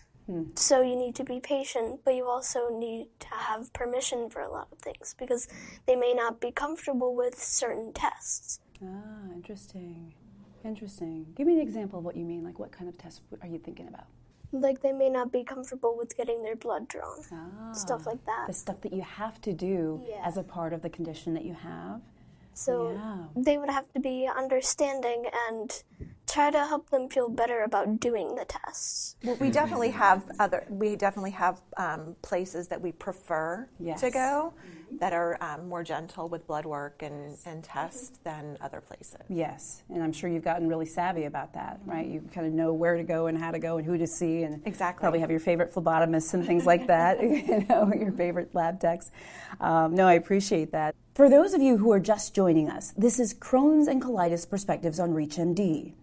So 0.54 0.82
you 0.82 0.96
need 0.96 1.16
to 1.16 1.24
be 1.24 1.40
patient, 1.40 2.02
but 2.06 2.14
you 2.14 2.28
also 2.28 2.70
need 2.70 3.08
to 3.20 3.28
have 3.30 3.74
permission 3.74 4.30
for 4.30 4.42
a 4.42 4.52
lot 4.52 4.68
of 4.72 4.78
things 4.78 5.16
because 5.18 5.48
they 5.88 5.96
may 5.96 6.14
not 6.14 6.40
be 6.40 6.52
comfortable 6.52 7.16
with 7.16 7.42
certain 7.42 7.94
tests. 7.94 8.60
Ah, 8.84 9.34
interesting. 9.34 10.14
Interesting. 10.64 11.26
Give 11.36 11.48
me 11.48 11.54
an 11.54 11.62
example 11.62 12.00
of 12.00 12.06
what 12.06 12.16
you 12.16 12.26
mean. 12.26 12.44
Like, 12.44 12.60
what 12.60 12.72
kind 12.72 12.90
of 12.90 12.98
tests 12.98 13.22
are 13.42 13.48
you 13.48 13.60
thinking 13.60 13.88
about? 13.88 14.06
Like 14.52 14.82
they 14.82 14.92
may 14.94 15.10
not 15.10 15.32
be 15.32 15.44
comfortable 15.44 15.96
with 15.96 16.18
getting 16.18 16.42
their 16.42 16.56
blood 16.56 16.88
drawn, 16.88 17.22
stuff 17.74 18.02
ah. 18.06 18.10
like 18.10 18.26
that. 18.26 18.48
The 18.48 18.54
stuff 18.54 18.82
that 18.82 18.94
you 18.94 19.04
have 19.04 19.40
to 19.42 19.54
do 19.54 20.02
Yeah. 20.08 20.24
as 20.26 20.38
a 20.38 20.44
part 20.44 20.74
of 20.74 20.82
the 20.82 20.90
condition 20.90 21.34
that 21.36 21.46
you 21.46 21.54
have. 21.54 22.02
So 22.56 22.92
Yeah. 22.92 23.26
they 23.36 23.58
would 23.60 23.70
have 23.70 23.92
to 23.94 24.00
be 24.00 24.28
understanding 24.28 25.26
and 25.50 25.84
try 26.30 26.52
to 26.52 26.60
help 26.66 26.90
them 26.90 27.10
feel 27.10 27.30
better 27.30 27.64
about 27.64 28.00
doing 28.00 28.36
the 28.36 28.46
tests. 28.46 29.16
Well, 29.24 29.38
we 29.40 29.50
definitely 29.50 29.90
have 29.92 30.24
other. 30.40 30.66
We 30.70 30.96
definitely 30.96 31.32
have 31.32 31.62
um, 31.78 32.16
places 32.22 32.68
that 32.70 32.82
we 32.82 32.92
prefer 32.92 33.68
Yes. 33.80 34.02
to 34.02 34.12
go 34.12 34.54
that 35.00 35.14
are 35.14 35.38
um, 35.42 35.70
more 35.70 35.84
gentle 35.84 36.28
with 36.28 36.46
blood 36.48 36.66
work 36.66 37.02
and, 37.04 37.38
and 37.46 37.64
tests 37.64 38.20
than 38.24 38.58
other 38.60 38.82
places. 38.82 39.22
Yes, 39.30 39.84
and 39.90 40.04
I'm 40.04 40.12
sure 40.12 40.30
you've 40.30 40.44
gotten 40.44 40.68
really 40.68 40.86
savvy 40.86 41.26
about 41.26 41.54
that, 41.54 41.80
right? 41.86 42.06
You 42.08 42.22
kind 42.34 42.46
of 42.48 42.54
know 42.54 42.74
where 42.74 42.98
to 42.98 43.04
go 43.04 43.28
and 43.28 43.38
how 43.38 43.52
to 43.52 43.60
go 43.60 43.78
and 43.78 43.86
who 43.86 43.98
to 43.98 44.08
see, 44.08 44.44
and 44.44 44.62
Exactly. 44.66 45.02
probably 45.02 45.20
have 45.20 45.30
your 45.32 45.40
favorite 45.40 45.74
phlebotomists 45.74 46.34
and 46.34 46.46
things 46.46 46.66
like 46.66 46.88
that. 46.88 47.22
you 47.24 47.66
know, 47.70 47.92
your 47.94 48.12
favorite 48.12 48.54
lab 48.56 48.80
techs. 48.80 49.12
Um, 49.62 49.96
no, 49.96 50.08
I 50.08 50.14
appreciate 50.14 50.72
that. 50.72 50.96
For 51.14 51.30
those 51.30 51.54
of 51.54 51.62
you 51.62 51.78
who 51.78 51.92
are 51.92 52.00
just 52.00 52.34
joining 52.34 52.70
us, 52.70 52.94
this 52.98 53.20
is 53.20 53.34
Crohn's 53.34 53.88
and 53.88 54.02
Colitis 54.02 54.50
Perspectives 54.50 55.00
on 55.00 55.12
ReachMD. 55.14 55.94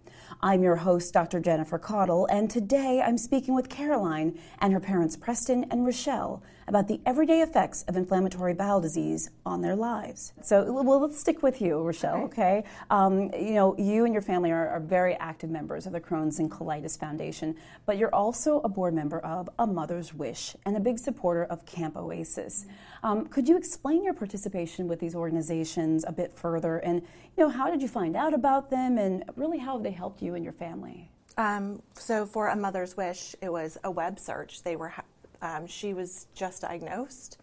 I'm 0.43 0.63
your 0.63 0.77
host, 0.77 1.15
Dr. 1.15 1.41
Jennifer 1.41 1.79
Caudle, 1.79 2.27
and 2.27 2.51
today 2.51 3.01
I'm 3.03 3.17
speaking 3.17 3.55
with 3.55 3.71
Caroline 3.71 4.39
and 4.59 4.73
her 4.75 4.81
parents, 4.81 5.17
Preston 5.17 5.65
and 5.71 5.87
Rochelle, 5.87 6.43
about 6.69 6.89
the 6.89 7.01
everyday 7.07 7.43
effects 7.43 7.83
of 7.85 7.97
inflammatory 7.97 8.55
bowel 8.55 8.81
disease 8.81 9.31
on 9.45 9.61
their 9.61 9.77
lives. 9.77 10.33
So, 10.43 10.73
well, 10.73 11.01
let's 11.01 11.19
stick 11.19 11.43
with 11.43 11.61
you, 11.61 11.81
Rochelle, 11.81 12.25
okay? 12.25 12.65
Um, 12.91 13.33
you 13.33 13.55
know, 13.55 13.77
you 13.79 14.05
and 14.05 14.13
your 14.13 14.23
family 14.23 14.51
are, 14.51 14.69
are 14.69 14.81
very 14.81 15.15
active 15.15 15.51
members 15.51 15.87
of 15.87 15.93
the 15.93 16.01
Crohn's 16.01 16.39
and 16.39 16.51
Colitis 16.51 16.99
Foundation, 16.99 17.57
but 17.85 17.99
you're 17.99 18.15
also 18.15 18.61
a 18.61 18.69
board 18.69 18.95
member 18.95 19.21
of 19.21 19.49
A 19.59 19.67
Mother's 19.67 20.13
Wish 20.13 20.57
and 20.65 20.77
a 20.77 20.81
big 20.81 20.99
supporter 20.99 21.45
of 21.45 21.65
Camp 21.67 21.97
Oasis. 21.97 22.67
Um, 23.03 23.27
could 23.27 23.49
you 23.49 23.57
explain 23.57 24.03
your 24.03 24.15
participation 24.15 24.89
with 24.89 24.99
these 24.99 25.15
organizations 25.15 26.05
a 26.07 26.13
bit 26.13 26.33
further? 26.37 26.79
And, 26.79 27.03
you 27.37 27.45
know, 27.45 27.49
how 27.49 27.71
did 27.71 27.83
you 27.83 27.89
find 27.89 28.17
out 28.17 28.35
about 28.35 28.71
them 28.71 28.99
and 28.99 29.25
really 29.37 29.59
how 29.59 29.75
have 29.75 29.83
they 29.83 29.91
helped 29.91 30.23
you 30.23 30.35
and 30.35 30.43
your 30.43 30.53
family? 30.53 31.11
Um, 31.39 31.83
so 31.95 32.25
for 32.25 32.49
a 32.49 32.57
mother's 32.57 32.97
wish, 32.97 33.37
it 33.43 33.53
was 33.53 33.77
a 33.85 33.91
web 33.91 34.19
search. 34.19 34.63
They 34.63 34.75
were, 34.75 34.89
ha- 34.89 35.05
um, 35.43 35.67
she 35.67 35.95
was 35.95 36.27
just 36.35 36.63
diagnosed, 36.63 37.39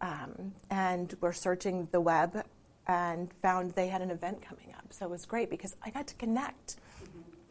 um, 0.00 0.52
and 0.70 1.14
we're 1.20 1.32
searching 1.32 1.88
the 1.92 2.00
web 2.00 2.44
and 2.86 3.32
found 3.42 3.72
they 3.72 3.88
had 3.88 4.02
an 4.02 4.10
event 4.10 4.42
coming 4.42 4.74
up. 4.76 4.86
So 4.90 5.06
it 5.06 5.10
was 5.10 5.24
great 5.26 5.50
because 5.50 5.76
I 5.82 5.90
got 5.90 6.06
to 6.08 6.14
connect 6.16 6.76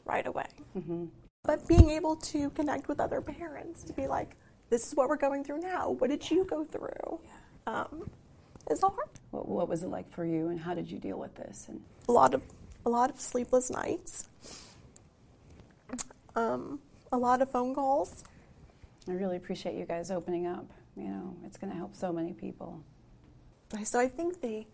right 0.05 0.25
away. 0.27 0.47
But 1.43 1.67
being 1.67 1.89
able 1.89 2.15
to 2.17 2.49
connect 2.51 2.87
with 2.87 2.99
other 2.99 3.19
parents 3.21 3.83
to 3.83 3.93
be 3.93 4.07
like, 4.07 4.35
this 4.69 4.87
is 4.87 4.95
what 4.95 5.09
we're 5.09 5.17
going 5.17 5.43
through 5.43 5.59
now. 5.59 5.89
What 5.89 6.09
did 6.09 6.29
you 6.29 6.45
go 6.45 6.63
through? 6.63 7.19
Um, 7.67 8.09
is 8.69 8.81
hard. 8.81 9.09
What, 9.31 9.47
what 9.47 9.69
was 9.69 9.83
it 9.83 9.89
like 9.89 10.09
for 10.09 10.25
you 10.25 10.49
and 10.49 10.59
how 10.59 10.73
did 10.73 10.89
you 10.89 10.99
deal 10.99 11.19
with 11.19 11.35
this? 11.35 11.65
And 11.67 11.81
a 12.07 12.11
lot 12.11 12.33
of 12.33 12.41
a 12.85 12.89
lot 12.89 13.09
of 13.09 13.19
sleepless 13.19 13.69
nights, 13.69 14.27
um, 16.35 16.79
a 17.11 17.17
lot 17.17 17.41
of 17.41 17.49
phone 17.49 17.73
calls. 17.73 18.23
I 19.07 19.11
really 19.11 19.37
appreciate 19.37 19.75
you 19.75 19.85
guys 19.85 20.11
opening 20.11 20.47
up. 20.47 20.65
You 20.95 21.03
know, 21.03 21.35
it's 21.45 21.57
going 21.57 21.71
to 21.71 21.77
help 21.77 21.95
so 21.95 22.13
many 22.13 22.33
people. 22.33 22.81
So 23.83 23.99
I 23.99 24.07
think 24.07 24.41
the 24.41 24.65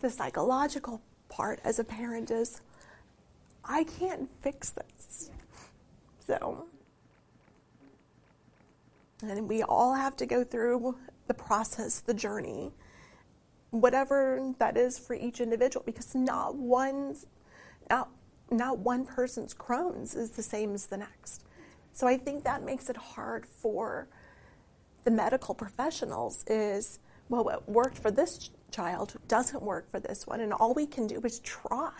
the 0.00 0.10
psychological 0.10 1.00
part 1.30 1.58
as 1.64 1.78
a 1.78 1.84
parent 1.84 2.30
is 2.30 2.60
I 3.64 3.84
can't 3.84 4.28
fix 4.42 4.70
this. 4.70 5.30
So 6.26 6.66
and 9.22 9.48
we 9.48 9.62
all 9.62 9.94
have 9.94 10.16
to 10.16 10.26
go 10.26 10.44
through 10.44 10.96
the 11.26 11.34
process, 11.34 12.00
the 12.00 12.14
journey, 12.14 12.70
whatever 13.70 14.52
that 14.58 14.76
is 14.76 14.98
for 14.98 15.14
each 15.14 15.40
individual, 15.40 15.82
because 15.84 16.14
not 16.14 16.54
one's 16.54 17.26
not 17.88 18.10
not 18.50 18.78
one 18.78 19.04
person's 19.04 19.54
Crohn's 19.54 20.14
is 20.14 20.32
the 20.32 20.42
same 20.42 20.74
as 20.74 20.86
the 20.86 20.98
next. 20.98 21.42
So 21.96 22.06
I 22.06 22.18
think 22.18 22.44
that 22.44 22.62
makes 22.62 22.90
it 22.90 22.96
hard 22.98 23.46
for 23.46 24.06
the 25.04 25.10
medical 25.10 25.54
professionals 25.54 26.44
is 26.46 26.98
well 27.30 27.42
what 27.42 27.66
worked 27.66 27.96
for 27.96 28.10
this 28.10 28.50
child 28.70 29.14
doesn't 29.28 29.62
work 29.62 29.90
for 29.90 29.98
this 29.98 30.26
one 30.26 30.42
and 30.42 30.52
all 30.52 30.74
we 30.74 30.86
can 30.86 31.06
do 31.06 31.18
is 31.24 31.38
try. 31.38 31.94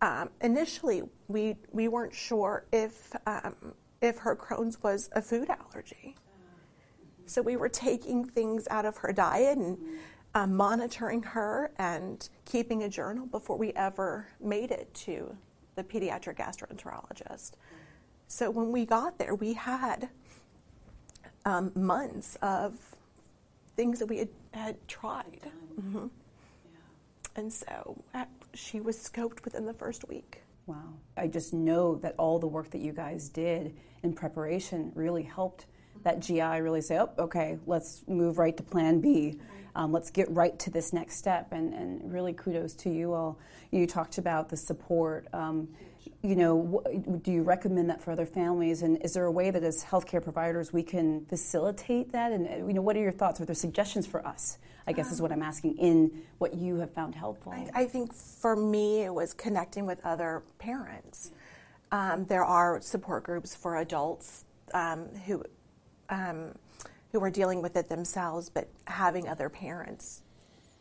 Um, 0.00 0.30
initially 0.40 1.02
we 1.26 1.56
we 1.72 1.88
weren't 1.88 2.14
sure 2.14 2.64
if 2.72 3.12
um, 3.26 3.74
if 4.00 4.18
her 4.18 4.36
crohn's 4.36 4.80
was 4.84 5.10
a 5.16 5.20
food 5.20 5.50
allergy. 5.50 6.14
So 7.26 7.42
we 7.42 7.56
were 7.56 7.68
taking 7.68 8.24
things 8.24 8.68
out 8.70 8.86
of 8.86 8.98
her 8.98 9.12
diet 9.12 9.58
and 9.58 9.78
um, 10.36 10.54
monitoring 10.54 11.24
her 11.24 11.72
and 11.76 12.28
keeping 12.44 12.84
a 12.84 12.88
journal 12.88 13.26
before 13.26 13.58
we 13.58 13.72
ever 13.72 14.28
made 14.40 14.70
it 14.70 14.94
to 15.06 15.36
the 15.74 15.82
pediatric 15.82 16.36
gastroenterologist 16.36 17.54
so 18.28 18.50
when 18.50 18.70
we 18.70 18.86
got 18.86 19.18
there 19.18 19.34
we 19.34 19.54
had 19.54 20.08
um, 21.44 21.72
months 21.74 22.36
of 22.42 22.74
things 23.76 23.98
that 24.00 24.06
we 24.06 24.18
had, 24.18 24.28
had 24.52 24.88
tried. 24.88 25.50
Mhm. 25.80 26.10
And 27.36 27.52
so 27.52 28.02
uh, 28.14 28.24
she 28.52 28.80
was 28.80 28.96
scoped 28.96 29.44
within 29.44 29.64
the 29.64 29.72
first 29.72 30.08
week. 30.08 30.42
Wow. 30.66 30.94
I 31.16 31.28
just 31.28 31.54
know 31.54 31.94
that 31.96 32.14
all 32.18 32.38
the 32.40 32.48
work 32.48 32.70
that 32.70 32.80
you 32.80 32.92
guys 32.92 33.28
did 33.28 33.76
in 34.02 34.12
preparation 34.12 34.92
really 34.94 35.22
helped 35.22 35.66
that 36.02 36.20
GI 36.20 36.60
really 36.60 36.80
say, 36.80 36.98
oh, 36.98 37.10
okay, 37.18 37.58
let's 37.66 38.02
move 38.08 38.38
right 38.38 38.56
to 38.56 38.62
plan 38.62 39.00
B. 39.00 39.38
Um, 39.74 39.92
let's 39.92 40.10
get 40.10 40.28
right 40.30 40.58
to 40.58 40.70
this 40.70 40.92
next 40.92 41.16
step. 41.16 41.52
And, 41.52 41.72
and 41.72 42.12
really 42.12 42.32
kudos 42.32 42.74
to 42.76 42.90
you 42.90 43.12
all. 43.12 43.38
You 43.70 43.86
talked 43.86 44.18
about 44.18 44.48
the 44.48 44.56
support. 44.56 45.28
Um, 45.32 45.68
you 46.22 46.36
know, 46.36 46.82
do 47.22 47.32
you 47.32 47.42
recommend 47.42 47.90
that 47.90 48.00
for 48.00 48.10
other 48.10 48.26
families? 48.26 48.82
And 48.82 49.02
is 49.02 49.14
there 49.14 49.24
a 49.24 49.30
way 49.30 49.50
that 49.50 49.62
as 49.62 49.84
healthcare 49.84 50.22
providers 50.22 50.72
we 50.72 50.82
can 50.82 51.24
facilitate 51.26 52.12
that? 52.12 52.32
And, 52.32 52.68
you 52.68 52.74
know, 52.74 52.82
what 52.82 52.96
are 52.96 53.00
your 53.00 53.12
thoughts? 53.12 53.40
Are 53.40 53.44
there 53.44 53.54
suggestions 53.54 54.06
for 54.06 54.26
us? 54.26 54.58
I 54.86 54.92
guess 54.92 55.12
is 55.12 55.20
what 55.20 55.32
I'm 55.32 55.42
asking 55.42 55.76
in 55.76 56.22
what 56.38 56.54
you 56.54 56.76
have 56.76 56.90
found 56.94 57.14
helpful. 57.14 57.52
I, 57.52 57.68
I 57.74 57.84
think 57.84 58.14
for 58.14 58.56
me, 58.56 59.02
it 59.02 59.12
was 59.12 59.34
connecting 59.34 59.84
with 59.84 60.02
other 60.02 60.42
parents. 60.58 61.30
Um, 61.92 62.24
there 62.24 62.44
are 62.44 62.80
support 62.80 63.24
groups 63.24 63.54
for 63.54 63.76
adults 63.76 64.46
um, 64.72 65.08
who 65.26 65.44
um, 66.08 66.54
who 67.12 67.22
are 67.22 67.30
dealing 67.30 67.60
with 67.60 67.76
it 67.76 67.88
themselves, 67.88 68.48
but 68.48 68.68
having 68.86 69.28
other 69.28 69.48
parents 69.50 70.22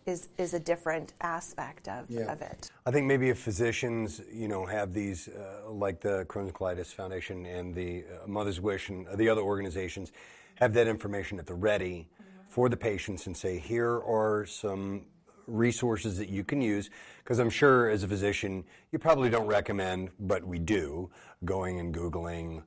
is 0.08 0.30
is 0.38 0.54
a 0.54 0.60
different 0.60 1.14
aspect 1.22 1.88
of, 1.88 2.10
of 2.28 2.42
it. 2.42 2.72
I 2.86 2.92
think 2.92 3.06
maybe 3.06 3.30
if 3.30 3.40
physicians, 3.40 4.22
you 4.32 4.48
know, 4.48 4.66
have 4.66 4.94
these, 4.94 5.28
uh, 5.28 5.70
like 5.70 6.00
the 6.00 6.26
Crohn's 6.26 6.52
Colitis 6.54 6.94
Foundation 6.94 7.46
and 7.46 7.76
the 7.76 8.06
uh, 8.06 8.28
Mother's 8.28 8.62
Wish 8.62 8.90
and 8.90 9.06
the 9.16 9.30
other 9.30 9.42
organizations, 9.42 10.12
have 10.56 10.74
that 10.74 10.88
information 10.88 11.38
at 11.38 11.46
the 11.46 11.54
ready 11.54 12.08
for 12.48 12.70
the 12.70 12.78
patients 12.78 13.28
and 13.28 13.36
say, 13.36 13.60
here 13.60 14.02
are 14.02 14.46
some 14.46 15.06
resources 15.46 16.18
that 16.18 16.30
you 16.30 16.44
can 16.44 16.62
use. 16.62 16.90
Because 17.24 17.40
I'm 17.40 17.50
sure 17.50 17.90
as 17.90 18.04
a 18.04 18.08
physician, 18.08 18.64
you 18.92 19.00
probably 19.00 19.30
don't 19.30 19.48
recommend, 19.48 20.10
but 20.20 20.46
we 20.46 20.60
do, 20.60 21.10
going 21.44 21.80
and 21.80 21.94
Googling, 21.94 22.64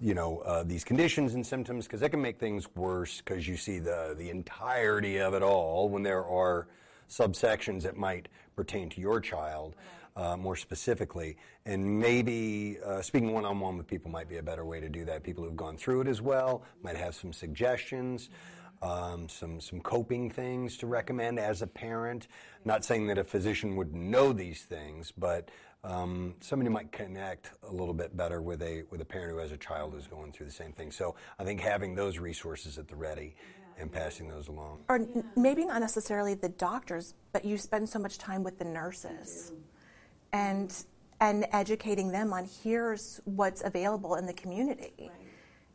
you 0.00 0.14
know, 0.14 0.38
uh, 0.38 0.62
these 0.62 0.84
conditions 0.84 1.34
and 1.34 1.46
symptoms, 1.46 1.86
because 1.86 2.00
that 2.00 2.10
can 2.10 2.20
make 2.20 2.38
things 2.38 2.68
worse 2.74 3.18
because 3.18 3.46
you 3.46 3.56
see 3.56 3.78
the, 3.78 4.14
the 4.16 4.30
entirety 4.30 5.18
of 5.18 5.34
it 5.34 5.42
all 5.42 5.88
when 5.88 6.02
there 6.02 6.24
are 6.24 6.66
subsections 7.08 7.82
that 7.82 7.96
might 7.96 8.28
pertain 8.56 8.88
to 8.90 9.00
your 9.00 9.20
child 9.20 9.74
uh, 10.16 10.36
more 10.36 10.56
specifically. 10.56 11.36
And 11.66 12.00
maybe 12.00 12.78
uh, 12.84 13.02
speaking 13.02 13.32
one 13.32 13.44
on 13.44 13.60
one 13.60 13.76
with 13.76 13.86
people 13.86 14.10
might 14.10 14.28
be 14.28 14.38
a 14.38 14.42
better 14.42 14.64
way 14.64 14.80
to 14.80 14.88
do 14.88 15.04
that. 15.06 15.22
People 15.22 15.44
who've 15.44 15.56
gone 15.56 15.76
through 15.76 16.02
it 16.02 16.08
as 16.08 16.20
well 16.20 16.62
might 16.82 16.96
have 16.96 17.14
some 17.14 17.32
suggestions. 17.32 18.30
Um, 18.82 19.28
some 19.28 19.60
some 19.60 19.80
coping 19.80 20.30
things 20.30 20.78
to 20.78 20.86
recommend 20.86 21.38
as 21.38 21.60
a 21.60 21.66
parent. 21.66 22.28
Not 22.64 22.82
saying 22.82 23.08
that 23.08 23.18
a 23.18 23.24
physician 23.24 23.76
would 23.76 23.94
know 23.94 24.32
these 24.32 24.62
things, 24.62 25.12
but 25.12 25.50
um, 25.82 26.34
somebody 26.40 26.68
might 26.70 26.92
connect 26.92 27.50
a 27.68 27.72
little 27.72 27.94
bit 27.94 28.16
better 28.16 28.42
with 28.42 28.62
a 28.62 28.82
with 28.90 29.00
a 29.00 29.04
parent 29.04 29.32
who 29.32 29.38
has 29.38 29.52
a 29.52 29.56
child 29.56 29.94
who's 29.94 30.06
going 30.06 30.32
through 30.32 30.46
the 30.46 30.52
same 30.52 30.72
thing. 30.72 30.90
So 30.92 31.14
I 31.38 31.44
think 31.44 31.60
having 31.60 31.94
those 31.94 32.18
resources 32.18 32.78
at 32.78 32.88
the 32.88 32.96
ready 32.96 33.34
and 33.78 33.90
passing 33.90 34.28
those 34.28 34.48
along. 34.48 34.80
or 34.90 34.96
n- 34.96 35.24
maybe 35.36 35.64
not 35.64 35.80
necessarily 35.80 36.34
the 36.34 36.50
doctors, 36.50 37.14
but 37.32 37.46
you 37.46 37.56
spend 37.56 37.88
so 37.88 37.98
much 37.98 38.18
time 38.18 38.42
with 38.42 38.58
the 38.58 38.64
nurses. 38.64 39.52
and 40.32 40.84
and 41.22 41.46
educating 41.52 42.10
them 42.12 42.32
on 42.32 42.46
here's 42.62 43.20
what's 43.24 43.62
available 43.64 44.14
in 44.14 44.24
the 44.26 44.32
community. 44.32 44.92
Right. 44.98 45.10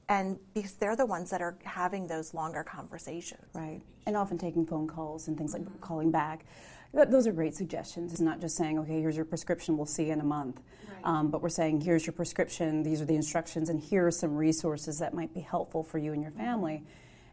And 0.07 0.37
because 0.53 0.73
they're 0.73 0.95
the 0.95 1.05
ones 1.05 1.29
that 1.31 1.41
are 1.41 1.57
having 1.63 2.07
those 2.07 2.33
longer 2.33 2.63
conversations. 2.63 3.47
Right. 3.53 3.81
And 4.05 4.15
often 4.15 4.37
taking 4.37 4.65
phone 4.65 4.87
calls 4.87 5.27
and 5.27 5.37
things 5.37 5.53
like 5.53 5.63
mm-hmm. 5.63 5.79
calling 5.79 6.11
back. 6.11 6.45
Those 6.93 7.27
are 7.27 7.33
great 7.33 7.55
suggestions. 7.55 8.13
It's 8.13 8.21
not 8.21 8.39
just 8.39 8.55
saying, 8.55 8.79
okay, 8.79 9.01
here's 9.01 9.17
your 9.17 9.25
prescription, 9.25 9.75
we'll 9.75 9.85
see 9.85 10.05
you 10.05 10.13
in 10.13 10.21
a 10.21 10.25
month. 10.25 10.61
Right. 10.87 10.97
Um, 11.03 11.29
but 11.29 11.41
we're 11.41 11.49
saying, 11.49 11.81
here's 11.81 12.05
your 12.05 12.13
prescription, 12.13 12.83
these 12.83 13.01
are 13.01 13.05
the 13.05 13.15
instructions, 13.15 13.67
and 13.69 13.81
here 13.81 14.07
are 14.07 14.11
some 14.11 14.33
resources 14.35 14.99
that 14.99 15.13
might 15.13 15.33
be 15.33 15.41
helpful 15.41 15.83
for 15.83 15.97
you 15.97 16.13
and 16.13 16.21
your 16.21 16.31
family 16.31 16.83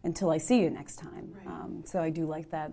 until 0.02 0.30
I 0.30 0.38
see 0.38 0.60
you 0.60 0.70
next 0.70 0.96
time. 0.96 1.32
Right. 1.32 1.46
Um, 1.46 1.84
so 1.86 2.00
I 2.00 2.10
do 2.10 2.26
like 2.26 2.50
that. 2.50 2.72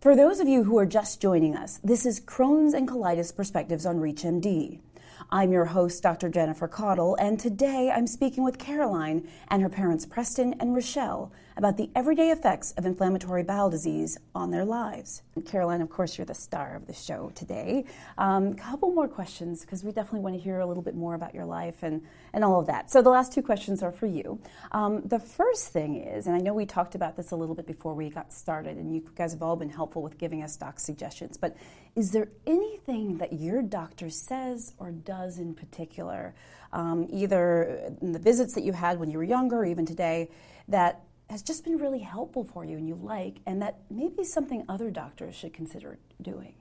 For 0.00 0.14
those 0.14 0.38
of 0.40 0.46
you 0.46 0.62
who 0.62 0.78
are 0.78 0.86
just 0.86 1.20
joining 1.20 1.56
us, 1.56 1.80
this 1.82 2.06
is 2.06 2.20
Crohn's 2.20 2.74
and 2.74 2.86
Colitis 2.86 3.34
Perspectives 3.34 3.84
on 3.84 3.96
ReachMD. 3.96 4.80
I'm 5.30 5.52
your 5.52 5.66
host, 5.66 6.02
Dr. 6.02 6.30
Jennifer 6.30 6.66
Caudle, 6.66 7.14
and 7.20 7.38
today 7.38 7.92
I'm 7.94 8.06
speaking 8.06 8.44
with 8.44 8.56
Caroline 8.56 9.28
and 9.48 9.60
her 9.60 9.68
parents, 9.68 10.06
Preston 10.06 10.54
and 10.58 10.74
Rochelle, 10.74 11.30
about 11.58 11.76
the 11.76 11.90
everyday 11.96 12.30
effects 12.30 12.72
of 12.76 12.86
inflammatory 12.86 13.42
bowel 13.42 13.68
disease 13.68 14.16
on 14.32 14.52
their 14.52 14.64
lives. 14.64 15.22
And 15.34 15.44
Caroline, 15.44 15.82
of 15.82 15.90
course, 15.90 16.16
you're 16.16 16.24
the 16.24 16.34
star 16.34 16.76
of 16.76 16.86
the 16.86 16.92
show 16.92 17.32
today. 17.34 17.84
A 18.16 18.22
um, 18.22 18.54
couple 18.54 18.92
more 18.92 19.08
questions, 19.08 19.62
because 19.62 19.82
we 19.82 19.90
definitely 19.90 20.20
want 20.20 20.36
to 20.36 20.40
hear 20.40 20.60
a 20.60 20.66
little 20.66 20.84
bit 20.84 20.94
more 20.94 21.14
about 21.14 21.34
your 21.34 21.44
life 21.44 21.82
and, 21.82 22.02
and 22.32 22.44
all 22.44 22.60
of 22.60 22.68
that. 22.68 22.92
So 22.92 23.02
the 23.02 23.10
last 23.10 23.32
two 23.32 23.42
questions 23.42 23.82
are 23.82 23.90
for 23.90 24.06
you. 24.06 24.40
Um, 24.70 25.02
the 25.02 25.18
first 25.18 25.72
thing 25.72 25.96
is, 25.96 26.28
and 26.28 26.36
I 26.36 26.38
know 26.38 26.54
we 26.54 26.64
talked 26.64 26.94
about 26.94 27.16
this 27.16 27.32
a 27.32 27.36
little 27.36 27.56
bit 27.56 27.66
before 27.66 27.92
we 27.92 28.08
got 28.08 28.32
started, 28.32 28.76
and 28.76 28.94
you 28.94 29.04
guys 29.16 29.32
have 29.32 29.42
all 29.42 29.56
been 29.56 29.68
helpful 29.68 30.00
with 30.00 30.16
giving 30.16 30.44
us 30.44 30.56
doc 30.56 30.78
suggestions, 30.78 31.36
but 31.36 31.56
is 31.96 32.12
there 32.12 32.28
anything 32.46 33.18
that 33.18 33.32
your 33.32 33.62
doctor 33.62 34.10
says 34.10 34.74
or 34.78 34.92
does 34.92 35.38
in 35.38 35.54
particular, 35.54 36.36
um, 36.72 37.08
either 37.10 37.92
in 38.00 38.12
the 38.12 38.20
visits 38.20 38.54
that 38.54 38.62
you 38.62 38.72
had 38.72 39.00
when 39.00 39.10
you 39.10 39.18
were 39.18 39.24
younger 39.24 39.56
or 39.56 39.64
even 39.64 39.84
today, 39.84 40.30
that 40.68 41.02
has 41.30 41.42
just 41.42 41.64
been 41.64 41.76
really 41.76 41.98
helpful 41.98 42.44
for 42.44 42.64
you 42.64 42.76
and 42.76 42.88
you 42.88 42.94
like, 42.94 43.36
and 43.46 43.60
that 43.62 43.80
maybe 43.90 44.24
something 44.24 44.64
other 44.68 44.90
doctors 44.90 45.34
should 45.34 45.52
consider 45.52 45.98
doing? 46.22 46.54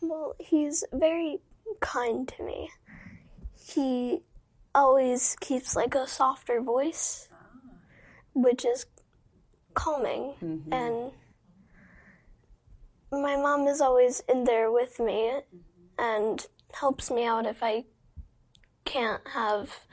Well, 0.00 0.34
he's 0.38 0.84
very 0.92 1.38
kind 1.80 2.28
to 2.28 2.42
me. 2.44 2.70
He 3.54 4.20
always 4.74 5.36
keeps 5.40 5.76
like 5.76 5.94
a 5.94 6.06
softer 6.06 6.60
voice, 6.60 7.28
ah. 7.32 7.36
which 8.34 8.64
is 8.64 8.86
calming. 9.74 10.34
Mm-hmm. 10.42 10.72
And 10.72 11.12
my 13.10 13.36
mom 13.36 13.66
is 13.66 13.80
always 13.80 14.22
in 14.28 14.44
there 14.44 14.70
with 14.70 14.98
me 14.98 15.40
and 15.98 16.46
helps 16.72 17.10
me 17.10 17.24
out 17.26 17.46
if 17.46 17.62
I 17.62 17.84
can't 18.84 19.26
have 19.28 19.86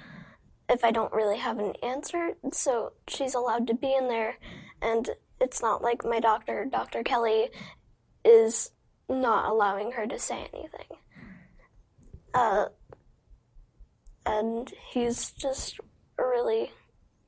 if 0.70 0.84
I 0.84 0.92
don't 0.92 1.12
really 1.14 1.38
have 1.38 1.60
an 1.60 1.74
answer. 1.84 2.32
So 2.52 2.94
she's 3.08 3.34
allowed 3.34 3.68
to 3.68 3.74
be 3.74 3.94
in 3.94 4.08
there 4.08 4.38
and 4.82 5.10
it's 5.42 5.62
not 5.62 5.82
like 5.82 6.04
my 6.04 6.20
doctor, 6.20 6.66
Dr. 6.66 7.04
Kelly, 7.04 7.50
is 8.26 8.72
not 9.08 9.50
allowing 9.50 9.94
her 9.94 10.06
to 10.06 10.20
say 10.20 10.48
anything. 10.54 10.98
Uh, 12.34 12.66
and 14.26 14.72
he's 14.92 15.32
just 15.32 15.80
a 16.18 16.24
really 16.24 16.72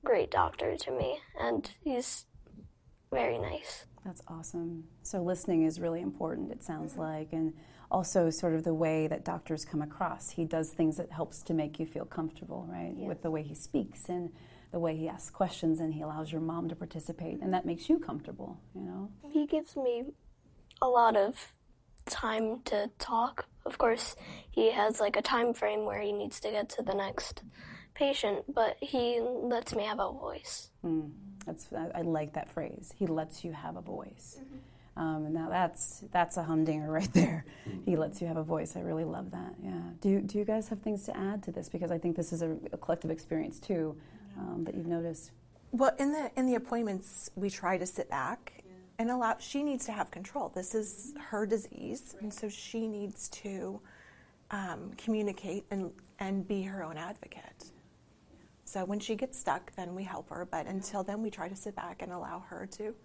great 0.04 0.30
doctor 0.30 0.76
to 0.78 0.92
me, 0.92 1.20
and 1.40 1.72
he's 1.84 2.26
very 3.12 3.40
nice. 3.40 3.86
That's 4.06 4.22
awesome. 4.28 4.86
So 5.04 5.22
listening 5.22 5.64
is 5.64 5.80
really 5.80 6.02
important, 6.02 6.52
it 6.52 6.64
sounds 6.64 6.98
like, 6.98 7.30
and 7.34 7.54
also 7.92 8.30
sort 8.30 8.54
of 8.54 8.64
the 8.64 8.74
way 8.74 9.08
that 9.08 9.26
doctors 9.26 9.66
come 9.66 9.82
across. 9.82 10.32
He 10.32 10.46
does 10.46 10.70
things 10.70 10.98
that 10.98 11.12
helps 11.12 11.44
to 11.44 11.54
make 11.54 11.80
you 11.80 11.86
feel 11.86 12.06
comfortable, 12.06 12.66
right? 12.70 12.94
Yeah. 12.98 13.08
With 13.08 13.22
the 13.22 13.30
way 13.30 13.44
he 13.44 13.54
speaks 13.54 14.10
and 14.10 14.32
the 14.72 14.80
way 14.80 14.96
he 14.96 15.10
asks 15.10 15.30
questions 15.30 15.80
and 15.80 15.94
he 15.94 16.02
allows 16.02 16.32
your 16.32 16.42
mom 16.42 16.70
to 16.70 16.76
participate 16.76 17.42
and 17.42 17.54
that 17.54 17.66
makes 17.66 17.90
you 17.90 18.00
comfortable, 18.00 18.58
you 18.74 18.82
know? 18.82 19.10
He 19.30 19.46
gives 19.46 19.76
me 19.76 20.06
a 20.82 20.88
lot 20.88 21.18
of 21.18 21.54
time 22.10 22.62
to 22.66 22.90
talk. 22.98 23.46
Of 23.66 23.78
course, 23.78 24.16
he 24.50 24.72
has 24.72 25.00
like 25.00 25.18
a 25.18 25.22
time 25.22 25.54
frame 25.54 25.86
where 25.86 26.02
he 26.02 26.14
needs 26.14 26.40
to 26.40 26.50
get 26.50 26.70
to 26.70 26.82
the 26.82 26.94
next 26.94 27.44
patient, 27.94 28.46
but 28.54 28.78
he 28.80 29.20
lets 29.22 29.76
me 29.76 29.84
have 29.84 30.00
a 30.00 30.12
voice. 30.12 30.70
Mm. 30.84 31.12
That's 31.46 31.68
I, 31.74 32.00
I, 32.00 32.02
like 32.02 32.34
that 32.34 32.52
phrase. 32.52 32.94
He 32.96 33.08
lets 33.08 33.44
you 33.44 33.52
have 33.52 33.76
a 33.76 33.82
voice. 33.82 34.38
Mm-hmm. 34.40 34.58
Um, 34.98 35.26
and 35.26 35.34
now 35.34 35.50
that's 35.50 36.04
that's 36.12 36.38
a 36.38 36.44
humdinger 36.44 36.92
right 36.92 37.12
there. 37.14 37.46
He 37.86 37.96
lets 37.96 38.22
you 38.22 38.28
have 38.28 38.38
a 38.38 38.44
voice. 38.44 38.76
I 38.76 38.82
really 38.82 39.06
love 39.06 39.32
that. 39.32 39.56
Yeah. 39.64 39.80
Do 40.02 40.22
do 40.22 40.38
you 40.38 40.46
guys 40.46 40.68
have 40.70 40.82
things 40.82 41.06
to 41.06 41.18
add 41.18 41.44
to 41.44 41.52
this? 41.52 41.70
Because 41.70 41.92
I 41.92 41.98
think 41.98 42.16
this 42.16 42.34
is 42.34 42.42
a, 42.42 42.58
a 42.72 42.78
collective 42.78 43.12
experience 43.12 43.60
too 43.60 43.96
um, 44.38 44.64
that 44.66 44.76
you've 44.76 44.88
noticed. 44.88 45.32
Well, 45.72 45.96
in 46.00 46.12
the 46.12 46.32
in 46.36 46.46
the 46.46 46.56
appointments, 46.56 47.32
we 47.36 47.50
try 47.50 47.78
to 47.78 47.86
sit 47.86 48.10
back 48.10 48.64
yeah. 48.66 48.74
and 49.00 49.12
allow. 49.12 49.38
She 49.40 49.64
needs 49.64 49.86
to 49.86 49.94
have 49.94 50.12
control. 50.12 50.50
This 50.54 50.76
is 50.76 51.14
her 51.30 51.46
disease, 51.46 52.12
right. 52.16 52.24
and 52.24 52.34
so 52.34 52.50
she 52.50 52.88
needs 52.88 53.30
to 53.30 53.80
um, 54.52 54.92
communicate 54.98 55.66
and 55.72 55.92
and 56.20 56.46
be 56.46 56.64
her 56.64 56.84
own 56.84 56.98
advocate. 56.98 57.72
So 58.66 58.86
when 58.86 59.00
she 59.00 59.16
gets 59.16 59.38
stuck, 59.38 59.74
then 59.76 59.96
we 59.96 60.04
help 60.04 60.30
her. 60.30 60.48
But 60.50 60.66
until 60.66 61.04
then, 61.04 61.22
we 61.22 61.30
try 61.30 61.50
to 61.50 61.56
sit 61.56 61.76
back 61.76 62.02
and 62.02 62.12
allow 62.12 62.40
her 62.48 62.68
to 62.78 62.96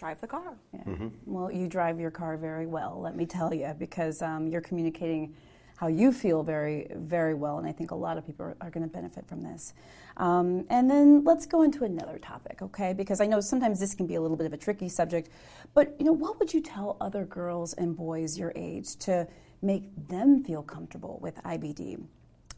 drive 0.00 0.20
the 0.20 0.26
car. 0.26 0.56
Yeah. 0.72 0.80
Mm-hmm. 0.80 1.08
Well, 1.26 1.52
you 1.52 1.68
drive 1.68 2.00
your 2.00 2.10
car 2.10 2.38
very 2.38 2.66
well, 2.66 2.98
let 3.00 3.14
me 3.14 3.26
tell 3.26 3.52
you, 3.54 3.72
because 3.78 4.22
um, 4.22 4.48
you're 4.48 4.62
communicating 4.62 5.36
how 5.76 5.88
you 5.88 6.10
feel 6.12 6.42
very, 6.42 6.86
very 6.94 7.34
well, 7.34 7.58
and 7.58 7.66
I 7.66 7.72
think 7.72 7.90
a 7.90 7.94
lot 7.94 8.18
of 8.18 8.26
people 8.26 8.46
are, 8.46 8.56
are 8.60 8.70
going 8.70 8.82
to 8.82 8.92
benefit 8.92 9.26
from 9.28 9.42
this. 9.42 9.74
Um, 10.16 10.66
and 10.70 10.90
then 10.90 11.22
let's 11.24 11.46
go 11.46 11.62
into 11.62 11.84
another 11.84 12.18
topic, 12.18 12.60
okay? 12.62 12.92
Because 12.94 13.20
I 13.20 13.26
know 13.26 13.40
sometimes 13.40 13.78
this 13.78 13.94
can 13.94 14.06
be 14.06 14.14
a 14.14 14.20
little 14.20 14.36
bit 14.36 14.46
of 14.46 14.52
a 14.52 14.58
tricky 14.58 14.88
subject, 14.88 15.28
but 15.74 15.94
you 15.98 16.06
know, 16.06 16.12
what 16.12 16.38
would 16.38 16.52
you 16.52 16.60
tell 16.62 16.96
other 17.00 17.24
girls 17.24 17.74
and 17.74 17.96
boys 17.96 18.38
your 18.38 18.52
age 18.56 18.96
to 18.96 19.28
make 19.62 19.84
them 20.08 20.42
feel 20.42 20.62
comfortable 20.62 21.18
with 21.22 21.36
IBD? 21.44 22.02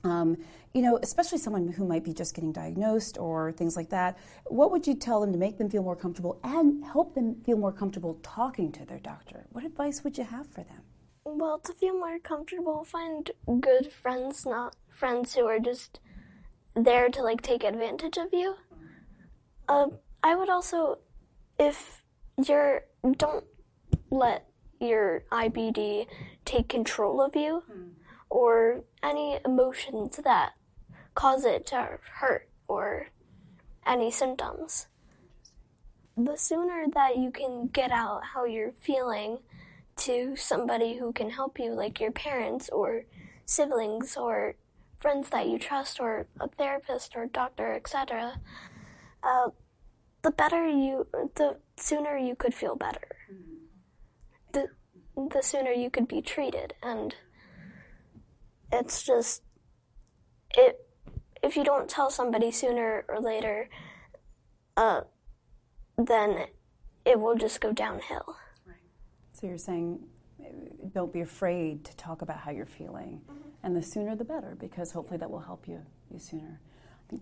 Um, 0.04 0.36
you 0.74 0.82
know, 0.82 0.98
especially 1.02 1.38
someone 1.38 1.68
who 1.68 1.86
might 1.86 2.02
be 2.02 2.12
just 2.12 2.34
getting 2.34 2.52
diagnosed 2.52 3.18
or 3.18 3.52
things 3.52 3.76
like 3.76 3.90
that, 3.90 4.18
what 4.46 4.70
would 4.70 4.86
you 4.86 4.94
tell 4.94 5.20
them 5.20 5.32
to 5.32 5.38
make 5.38 5.58
them 5.58 5.68
feel 5.68 5.82
more 5.82 5.96
comfortable 5.96 6.40
and 6.42 6.84
help 6.84 7.14
them 7.14 7.36
feel 7.44 7.58
more 7.58 7.72
comfortable 7.72 8.18
talking 8.22 8.72
to 8.72 8.84
their 8.84 8.98
doctor? 8.98 9.46
What 9.50 9.64
advice 9.64 10.02
would 10.02 10.18
you 10.18 10.24
have 10.24 10.46
for 10.48 10.62
them? 10.64 10.82
Well, 11.24 11.58
to 11.60 11.72
feel 11.74 11.94
more 11.94 12.18
comfortable, 12.18 12.84
find 12.84 13.30
good 13.60 13.92
friends, 13.92 14.44
not 14.44 14.74
friends 14.88 15.34
who 15.34 15.46
are 15.46 15.60
just 15.60 16.00
there 16.74 17.08
to 17.10 17.22
like 17.22 17.42
take 17.42 17.62
advantage 17.62 18.16
of 18.16 18.28
you. 18.32 18.56
Uh, 19.68 19.86
I 20.24 20.34
would 20.34 20.48
also, 20.48 20.98
if 21.58 22.02
you're, 22.44 22.84
don't 23.18 23.44
let 24.10 24.48
your 24.80 25.24
IBD 25.30 26.06
take 26.44 26.68
control 26.68 27.20
of 27.20 27.36
you. 27.36 27.62
Hmm 27.70 28.01
or 28.32 28.82
any 29.02 29.38
emotions 29.44 30.18
that 30.24 30.54
cause 31.14 31.44
it 31.44 31.66
to 31.66 31.98
hurt 32.14 32.48
or 32.66 33.08
any 33.86 34.10
symptoms. 34.10 34.86
The 36.16 36.36
sooner 36.36 36.86
that 36.94 37.18
you 37.18 37.30
can 37.30 37.66
get 37.66 37.90
out 37.90 38.22
how 38.32 38.46
you're 38.46 38.72
feeling 38.80 39.40
to 39.98 40.34
somebody 40.34 40.96
who 40.96 41.12
can 41.12 41.28
help 41.28 41.58
you, 41.58 41.74
like 41.74 42.00
your 42.00 42.10
parents 42.10 42.70
or 42.70 43.04
siblings 43.44 44.16
or 44.16 44.54
friends 44.98 45.28
that 45.28 45.46
you 45.48 45.58
trust 45.58 46.00
or 46.00 46.26
a 46.40 46.48
therapist 46.48 47.14
or 47.14 47.26
doctor, 47.26 47.74
etc., 47.74 48.40
uh, 49.22 49.50
the 50.22 50.30
better 50.30 50.66
you, 50.66 51.06
the 51.34 51.58
sooner 51.76 52.16
you 52.16 52.34
could 52.34 52.54
feel 52.54 52.76
better. 52.76 53.08
The, 54.52 54.68
the 55.16 55.42
sooner 55.42 55.72
you 55.72 55.90
could 55.90 56.08
be 56.08 56.22
treated 56.22 56.72
and 56.82 57.14
it's 58.72 59.02
just 59.02 59.42
it 60.56 60.86
if 61.42 61.56
you 61.56 61.64
don't 61.64 61.88
tell 61.88 62.10
somebody 62.10 62.50
sooner 62.50 63.04
or 63.08 63.20
later, 63.20 63.68
uh, 64.76 65.00
then 65.98 66.46
it 67.04 67.18
will 67.18 67.34
just 67.34 67.60
go 67.60 67.72
downhill. 67.72 68.36
Right. 68.66 68.76
So 69.32 69.46
you're 69.46 69.58
saying 69.58 70.00
don't 70.92 71.12
be 71.12 71.20
afraid 71.20 71.84
to 71.84 71.96
talk 71.96 72.22
about 72.22 72.38
how 72.38 72.50
you're 72.50 72.66
feeling, 72.66 73.20
mm-hmm. 73.24 73.48
and 73.62 73.76
the 73.76 73.82
sooner 73.82 74.16
the 74.16 74.24
better, 74.24 74.56
because 74.58 74.92
hopefully 74.92 75.18
that 75.18 75.30
will 75.30 75.40
help 75.40 75.68
you 75.68 75.80
you 76.10 76.18
sooner. 76.18 76.60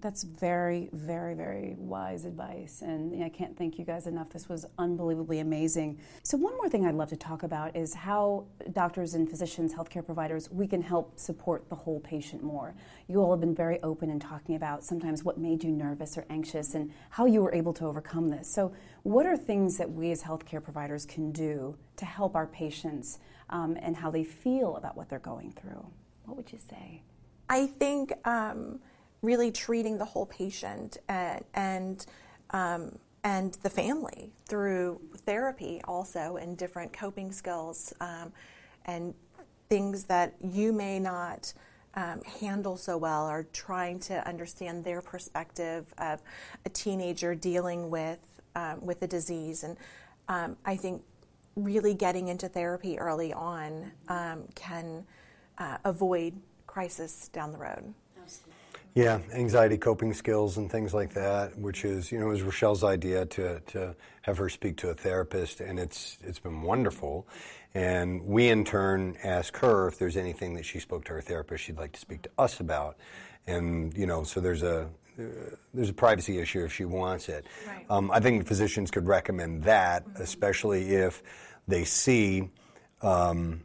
That's 0.00 0.22
very, 0.22 0.88
very, 0.92 1.34
very 1.34 1.74
wise 1.76 2.24
advice. 2.24 2.82
And 2.82 3.22
I 3.24 3.28
can't 3.28 3.56
thank 3.56 3.78
you 3.78 3.84
guys 3.84 4.06
enough. 4.06 4.30
This 4.30 4.48
was 4.48 4.64
unbelievably 4.78 5.40
amazing. 5.40 5.98
So, 6.22 6.36
one 6.36 6.56
more 6.56 6.68
thing 6.68 6.86
I'd 6.86 6.94
love 6.94 7.08
to 7.08 7.16
talk 7.16 7.42
about 7.42 7.74
is 7.74 7.94
how 7.94 8.46
doctors 8.72 9.14
and 9.14 9.28
physicians, 9.28 9.74
healthcare 9.74 10.04
providers, 10.04 10.50
we 10.50 10.66
can 10.66 10.82
help 10.82 11.18
support 11.18 11.68
the 11.68 11.74
whole 11.74 12.00
patient 12.00 12.42
more. 12.42 12.74
You 13.08 13.20
all 13.20 13.30
have 13.32 13.40
been 13.40 13.54
very 13.54 13.82
open 13.82 14.10
in 14.10 14.20
talking 14.20 14.54
about 14.54 14.84
sometimes 14.84 15.24
what 15.24 15.38
made 15.38 15.64
you 15.64 15.70
nervous 15.70 16.16
or 16.16 16.24
anxious 16.30 16.74
and 16.74 16.92
how 17.10 17.26
you 17.26 17.42
were 17.42 17.52
able 17.52 17.72
to 17.74 17.86
overcome 17.86 18.28
this. 18.28 18.48
So, 18.48 18.72
what 19.02 19.26
are 19.26 19.36
things 19.36 19.76
that 19.78 19.90
we 19.90 20.12
as 20.12 20.22
healthcare 20.22 20.62
providers 20.62 21.04
can 21.04 21.32
do 21.32 21.76
to 21.96 22.04
help 22.04 22.36
our 22.36 22.46
patients 22.46 23.18
um, 23.48 23.76
and 23.80 23.96
how 23.96 24.10
they 24.10 24.24
feel 24.24 24.76
about 24.76 24.96
what 24.96 25.08
they're 25.08 25.18
going 25.18 25.52
through? 25.52 25.84
What 26.26 26.36
would 26.36 26.52
you 26.52 26.58
say? 26.58 27.02
I 27.48 27.66
think. 27.66 28.12
Um, 28.26 28.78
really 29.22 29.50
treating 29.50 29.98
the 29.98 30.04
whole 30.04 30.26
patient 30.26 30.96
and 31.08 31.44
and, 31.54 32.06
um, 32.50 32.98
and 33.22 33.54
the 33.62 33.70
family 33.70 34.32
through 34.46 35.00
therapy 35.26 35.80
also 35.84 36.36
and 36.36 36.56
different 36.56 36.92
coping 36.92 37.30
skills 37.32 37.92
um, 38.00 38.32
and 38.86 39.14
things 39.68 40.04
that 40.04 40.34
you 40.42 40.72
may 40.72 40.98
not 40.98 41.52
um, 41.94 42.22
handle 42.40 42.76
so 42.76 42.96
well 42.96 43.28
or 43.28 43.46
trying 43.52 43.98
to 43.98 44.26
understand 44.26 44.84
their 44.84 45.02
perspective 45.02 45.92
of 45.98 46.22
a 46.64 46.68
teenager 46.68 47.34
dealing 47.34 47.90
with 47.90 48.20
um, 48.54 48.84
with 48.84 49.02
a 49.02 49.06
disease 49.06 49.64
and 49.64 49.76
um, 50.28 50.56
I 50.64 50.76
think 50.76 51.02
really 51.56 51.94
getting 51.94 52.28
into 52.28 52.48
therapy 52.48 52.98
early 52.98 53.32
on 53.32 53.92
um, 54.08 54.44
can 54.54 55.04
uh, 55.58 55.78
avoid 55.84 56.34
crisis 56.66 57.28
down 57.28 57.52
the 57.52 57.58
road. 57.58 57.92
Yeah, 58.94 59.20
anxiety 59.32 59.78
coping 59.78 60.12
skills 60.12 60.56
and 60.56 60.70
things 60.70 60.92
like 60.92 61.14
that, 61.14 61.56
which 61.56 61.84
is, 61.84 62.10
you 62.10 62.18
know, 62.18 62.26
it 62.26 62.30
was 62.30 62.42
Rochelle's 62.42 62.82
idea 62.82 63.24
to, 63.26 63.60
to 63.60 63.94
have 64.22 64.38
her 64.38 64.48
speak 64.48 64.76
to 64.78 64.88
a 64.88 64.94
therapist, 64.94 65.60
and 65.60 65.78
it's 65.78 66.18
it's 66.22 66.40
been 66.40 66.62
wonderful. 66.62 67.26
And 67.72 68.26
we 68.26 68.48
in 68.48 68.64
turn 68.64 69.16
ask 69.22 69.56
her 69.58 69.86
if 69.86 69.98
there's 69.98 70.16
anything 70.16 70.54
that 70.54 70.64
she 70.64 70.80
spoke 70.80 71.04
to 71.04 71.12
her 71.12 71.20
therapist 71.20 71.64
she'd 71.64 71.78
like 71.78 71.92
to 71.92 72.00
speak 72.00 72.22
to 72.22 72.30
us 72.36 72.58
about, 72.58 72.96
and 73.46 73.96
you 73.96 74.06
know, 74.06 74.24
so 74.24 74.40
there's 74.40 74.64
a 74.64 74.88
there's 75.72 75.90
a 75.90 75.94
privacy 75.94 76.38
issue 76.38 76.64
if 76.64 76.72
she 76.72 76.84
wants 76.84 77.28
it. 77.28 77.46
Right. 77.66 77.86
Um, 77.90 78.10
I 78.10 78.20
think 78.20 78.46
physicians 78.46 78.90
could 78.90 79.06
recommend 79.06 79.62
that, 79.64 80.04
mm-hmm. 80.04 80.22
especially 80.22 80.94
if 80.94 81.22
they 81.68 81.84
see. 81.84 82.50
Um, 83.02 83.62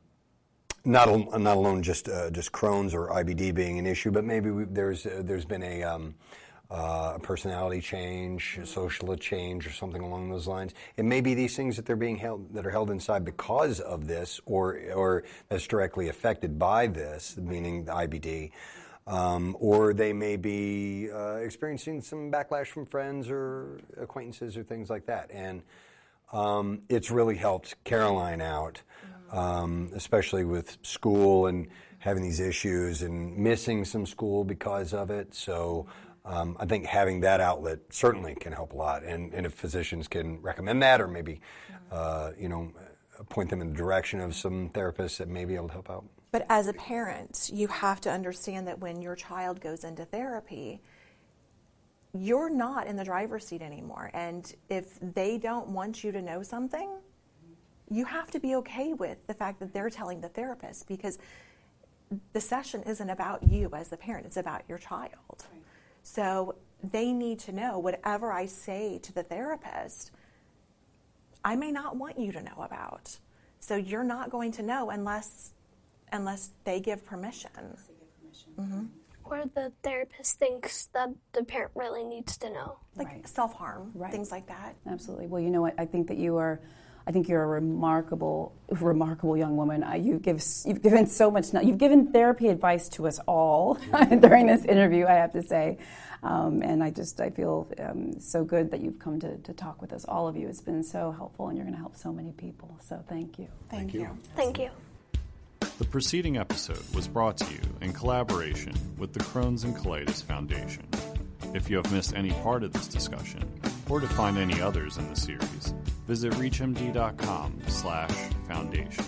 not 0.86 1.08
not 1.40 1.58
alone 1.58 1.82
just 1.84 2.08
uh, 2.08 2.30
just 2.30 2.52
Crohn's 2.52 2.94
or 2.94 3.10
IBD 3.10 3.54
being 3.54 3.80
an 3.80 3.86
issue, 3.86 4.12
but 4.12 4.24
maybe 4.24 4.52
we, 4.52 4.66
there's 4.66 5.06
uh, 5.06 5.22
there's 5.24 5.46
been 5.46 5.64
a, 5.64 5.84
um, 5.84 6.16
uh, 6.70 7.14
a 7.16 7.20
personality 7.20 7.82
change, 7.82 8.60
a 8.62 8.66
social 8.66 9.16
change, 9.18 9.68
or 9.68 9.72
something 9.72 10.02
along 10.02 10.30
those 10.30 10.48
lines. 10.48 10.74
It 10.98 11.06
may 11.06 11.22
be 11.22 11.34
these 11.34 11.56
things 11.56 11.76
that 11.76 11.86
they're 11.86 11.96
being 11.96 12.18
held 12.18 12.54
that 12.54 12.66
are 12.66 12.72
held 12.72 12.92
inside 12.92 13.26
because 13.26 13.80
of 13.80 14.08
this, 14.08 14.40
or 14.46 14.80
or 14.94 15.24
that's 15.50 15.68
directly 15.68 16.10
affected 16.10 16.60
by 16.60 16.88
this, 16.88 17.38
meaning 17.38 17.86
the 17.86 17.92
IBD. 17.92 18.52
Um, 19.08 19.56
or 19.60 19.94
they 19.94 20.14
may 20.14 20.36
be 20.36 21.12
uh, 21.12 21.36
experiencing 21.36 22.02
some 22.02 22.32
backlash 22.32 22.68
from 22.68 22.88
friends 22.88 23.30
or 23.30 23.80
acquaintances 23.98 24.58
or 24.58 24.64
things 24.64 24.90
like 24.90 25.06
that. 25.06 25.30
And 25.32 25.62
um, 26.34 26.82
it's 26.90 27.12
really 27.12 27.36
helped 27.36 27.76
Caroline 27.84 28.42
out 28.42 28.82
um, 29.32 29.90
especially 29.94 30.44
with 30.44 30.78
school 30.82 31.48
and 31.48 31.68
having 32.00 32.24
these 32.24 32.40
issues 32.40 33.02
and 33.02 33.38
missing 33.38 33.84
some 33.84 34.06
school 34.06 34.44
because 34.44 34.94
of 34.94 35.10
it. 35.10 35.34
So 35.34 35.88
um, 36.24 36.56
I 36.60 36.66
think 36.66 36.86
having 36.86 37.22
that 37.22 37.40
outlet 37.40 37.80
certainly 37.90 38.36
can 38.36 38.54
help 38.54 38.74
a 38.74 38.76
lot. 38.76 39.04
And, 39.04 39.34
and 39.34 39.46
if 39.46 39.54
physicians 39.54 40.08
can 40.08 40.42
recommend 40.42 40.82
that 40.84 41.02
or 41.02 41.08
maybe, 41.08 41.42
uh, 41.92 42.32
you 42.40 42.50
know, 42.50 42.72
point 43.30 43.50
them 43.50 43.62
in 43.62 43.70
the 43.70 43.76
direction 43.76 44.20
of 44.20 44.36
some 44.36 44.70
therapists 44.70 45.18
that 45.18 45.28
may 45.28 45.46
be 45.46 45.56
able 45.56 45.68
to 45.68 45.74
help 45.74 45.90
out. 45.90 46.06
But 46.32 46.46
as 46.50 46.68
a 46.68 46.74
parent, 46.74 47.50
you 47.54 47.68
have 47.68 48.02
to 48.02 48.12
understand 48.12 48.68
that 48.68 48.80
when 48.80 49.02
your 49.02 49.16
child 49.16 49.62
goes 49.62 49.84
into 49.84 50.04
therapy, 50.04 50.82
you're 52.14 52.50
not 52.50 52.88
in 52.88 52.98
the 52.98 53.04
driver's 53.04 53.48
seat 53.48 53.62
anymore. 53.62 54.12
And 54.14 54.54
if 54.70 55.00
they 55.02 55.38
don't 55.38 55.70
want 55.70 56.04
you 56.04 56.12
to 56.12 56.22
know 56.22 56.44
something, 56.44 56.90
you 57.90 58.06
have 58.06 58.32
to 58.32 58.40
be 58.40 58.56
okay 58.56 58.94
with 58.94 59.26
the 59.28 59.34
fact 59.34 59.60
that 59.60 59.74
they're 59.74 59.90
telling 59.90 60.22
the 60.22 60.30
therapist 60.30 60.88
because 60.88 61.20
the 62.34 62.42
session 62.42 62.84
isn't 62.84 63.10
about 63.10 63.44
you 63.44 63.70
as 63.74 63.90
the 63.90 63.98
parent, 63.98 64.26
it's 64.26 64.38
about 64.38 64.64
your 64.68 64.78
child. 64.78 65.12
Right. 65.30 65.62
So 66.04 66.56
they 66.84 67.12
need 67.12 67.40
to 67.40 67.52
know 67.52 67.80
whatever 67.80 68.32
I 68.32 68.46
say 68.46 69.00
to 69.04 69.14
the 69.14 69.24
therapist, 69.24 70.12
I 71.44 71.56
may 71.56 71.72
not 71.72 71.96
want 71.96 72.20
you 72.20 72.32
to 72.32 72.42
know 72.42 72.58
about. 72.60 73.18
So 73.60 73.76
you're 73.76 74.04
not 74.04 74.30
going 74.30 74.52
to 74.54 74.64
know 74.64 74.90
unless 74.90 75.54
unless 76.12 76.52
they 76.64 76.80
give 76.80 77.06
permission. 77.06 77.50
They 77.56 77.94
give 78.00 78.22
permission. 78.22 78.52
Mm-hmm. 78.60 78.86
Or 79.24 79.44
the 79.56 79.72
therapist 79.84 80.38
thinks 80.38 80.88
that 80.94 81.10
the 81.34 81.44
parent 81.44 81.72
really 81.74 82.04
needs 82.04 82.38
to 82.38 82.50
know. 82.52 82.78
Like 82.96 83.08
right. 83.08 83.28
self 83.28 83.54
harm, 83.54 83.92
right. 83.96 84.12
things 84.12 84.32
like 84.32 84.48
that. 84.48 84.76
Absolutely. 84.88 85.28
Well, 85.28 85.42
you 85.42 85.50
know 85.50 85.62
what? 85.62 85.74
I 85.80 85.86
think 85.86 86.08
that 86.08 86.18
you 86.18 86.38
are 86.38 86.60
I 87.08 87.12
think 87.12 87.30
you're 87.30 87.44
a 87.44 87.48
remarkable, 87.48 88.56
remarkable 88.70 89.38
young 89.38 89.58
woman. 89.58 89.84
Uh, 89.84 89.94
you 89.94 90.18
give, 90.18 90.44
you've 90.66 90.82
given 90.82 91.06
so 91.06 91.30
much. 91.30 91.54
You've 91.54 91.78
given 91.78 92.12
therapy 92.12 92.48
advice 92.48 92.90
to 92.90 93.06
us 93.06 93.20
all 93.28 93.76
during 94.20 94.48
this 94.48 94.66
interview. 94.66 95.06
I 95.06 95.14
have 95.14 95.34
to 95.34 95.44
say, 95.44 95.78
um, 96.24 96.64
and 96.64 96.84
I 96.84 96.90
just 96.90 97.22
I 97.22 97.30
feel 97.30 97.68
um, 97.80 98.20
so 98.20 98.44
good 98.44 98.72
that 98.72 98.82
you've 98.82 98.98
come 98.98 99.20
to, 99.20 99.38
to 99.38 99.54
talk 99.54 99.82
with 99.82 99.94
us, 99.94 100.06
all 100.06 100.28
of 100.28 100.36
you. 100.36 100.48
It's 100.48 100.62
been 100.62 100.84
so 100.84 101.12
helpful, 101.12 101.50
and 101.50 101.58
you're 101.58 101.66
going 101.66 101.76
to 101.76 101.82
help 101.82 101.96
so 101.96 102.12
many 102.12 102.32
people. 102.32 102.76
So 102.82 103.04
thank 103.08 103.38
you. 103.38 103.48
Thank, 103.70 103.92
thank 103.92 103.94
you. 103.94 104.00
you. 104.02 104.18
Thank 104.36 104.60
you. 104.60 104.70
The 105.78 105.86
preceding 105.86 106.38
episode 106.38 106.82
was 106.96 107.08
brought 107.08 107.38
to 107.38 107.54
you 107.54 107.60
in 107.82 107.94
collaboration 107.94 108.74
with 108.98 109.14
the 109.14 109.20
Crohn's 109.20 109.64
and 109.64 109.76
Colitis 109.76 110.24
Foundation. 110.24 110.88
If 111.54 111.70
you 111.70 111.78
have 111.78 111.92
missed 111.92 112.16
any 112.16 112.32
part 112.32 112.64
of 112.64 112.74
this 112.74 112.88
discussion, 112.88 113.44
or 113.90 114.00
to 114.00 114.08
find 114.08 114.38
any 114.38 114.60
others 114.62 114.98
in 114.98 115.08
the 115.10 115.16
series, 115.16 115.74
visit 116.08 116.34
reachmd.com 116.34 117.62
slash 117.68 118.12
foundation. 118.48 119.06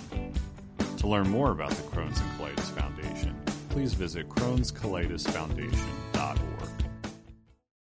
To 0.98 1.08
learn 1.08 1.30
more 1.30 1.52
about 1.52 1.70
the 1.70 1.84
Crohn's 1.84 2.20
and 2.20 2.32
Colitis 2.32 2.72
Foundation, 2.72 3.36
please 3.70 3.94
visit 3.94 4.28
Crohn's 4.30 4.72
Colitis 4.72 5.30
Foundation 5.30 5.88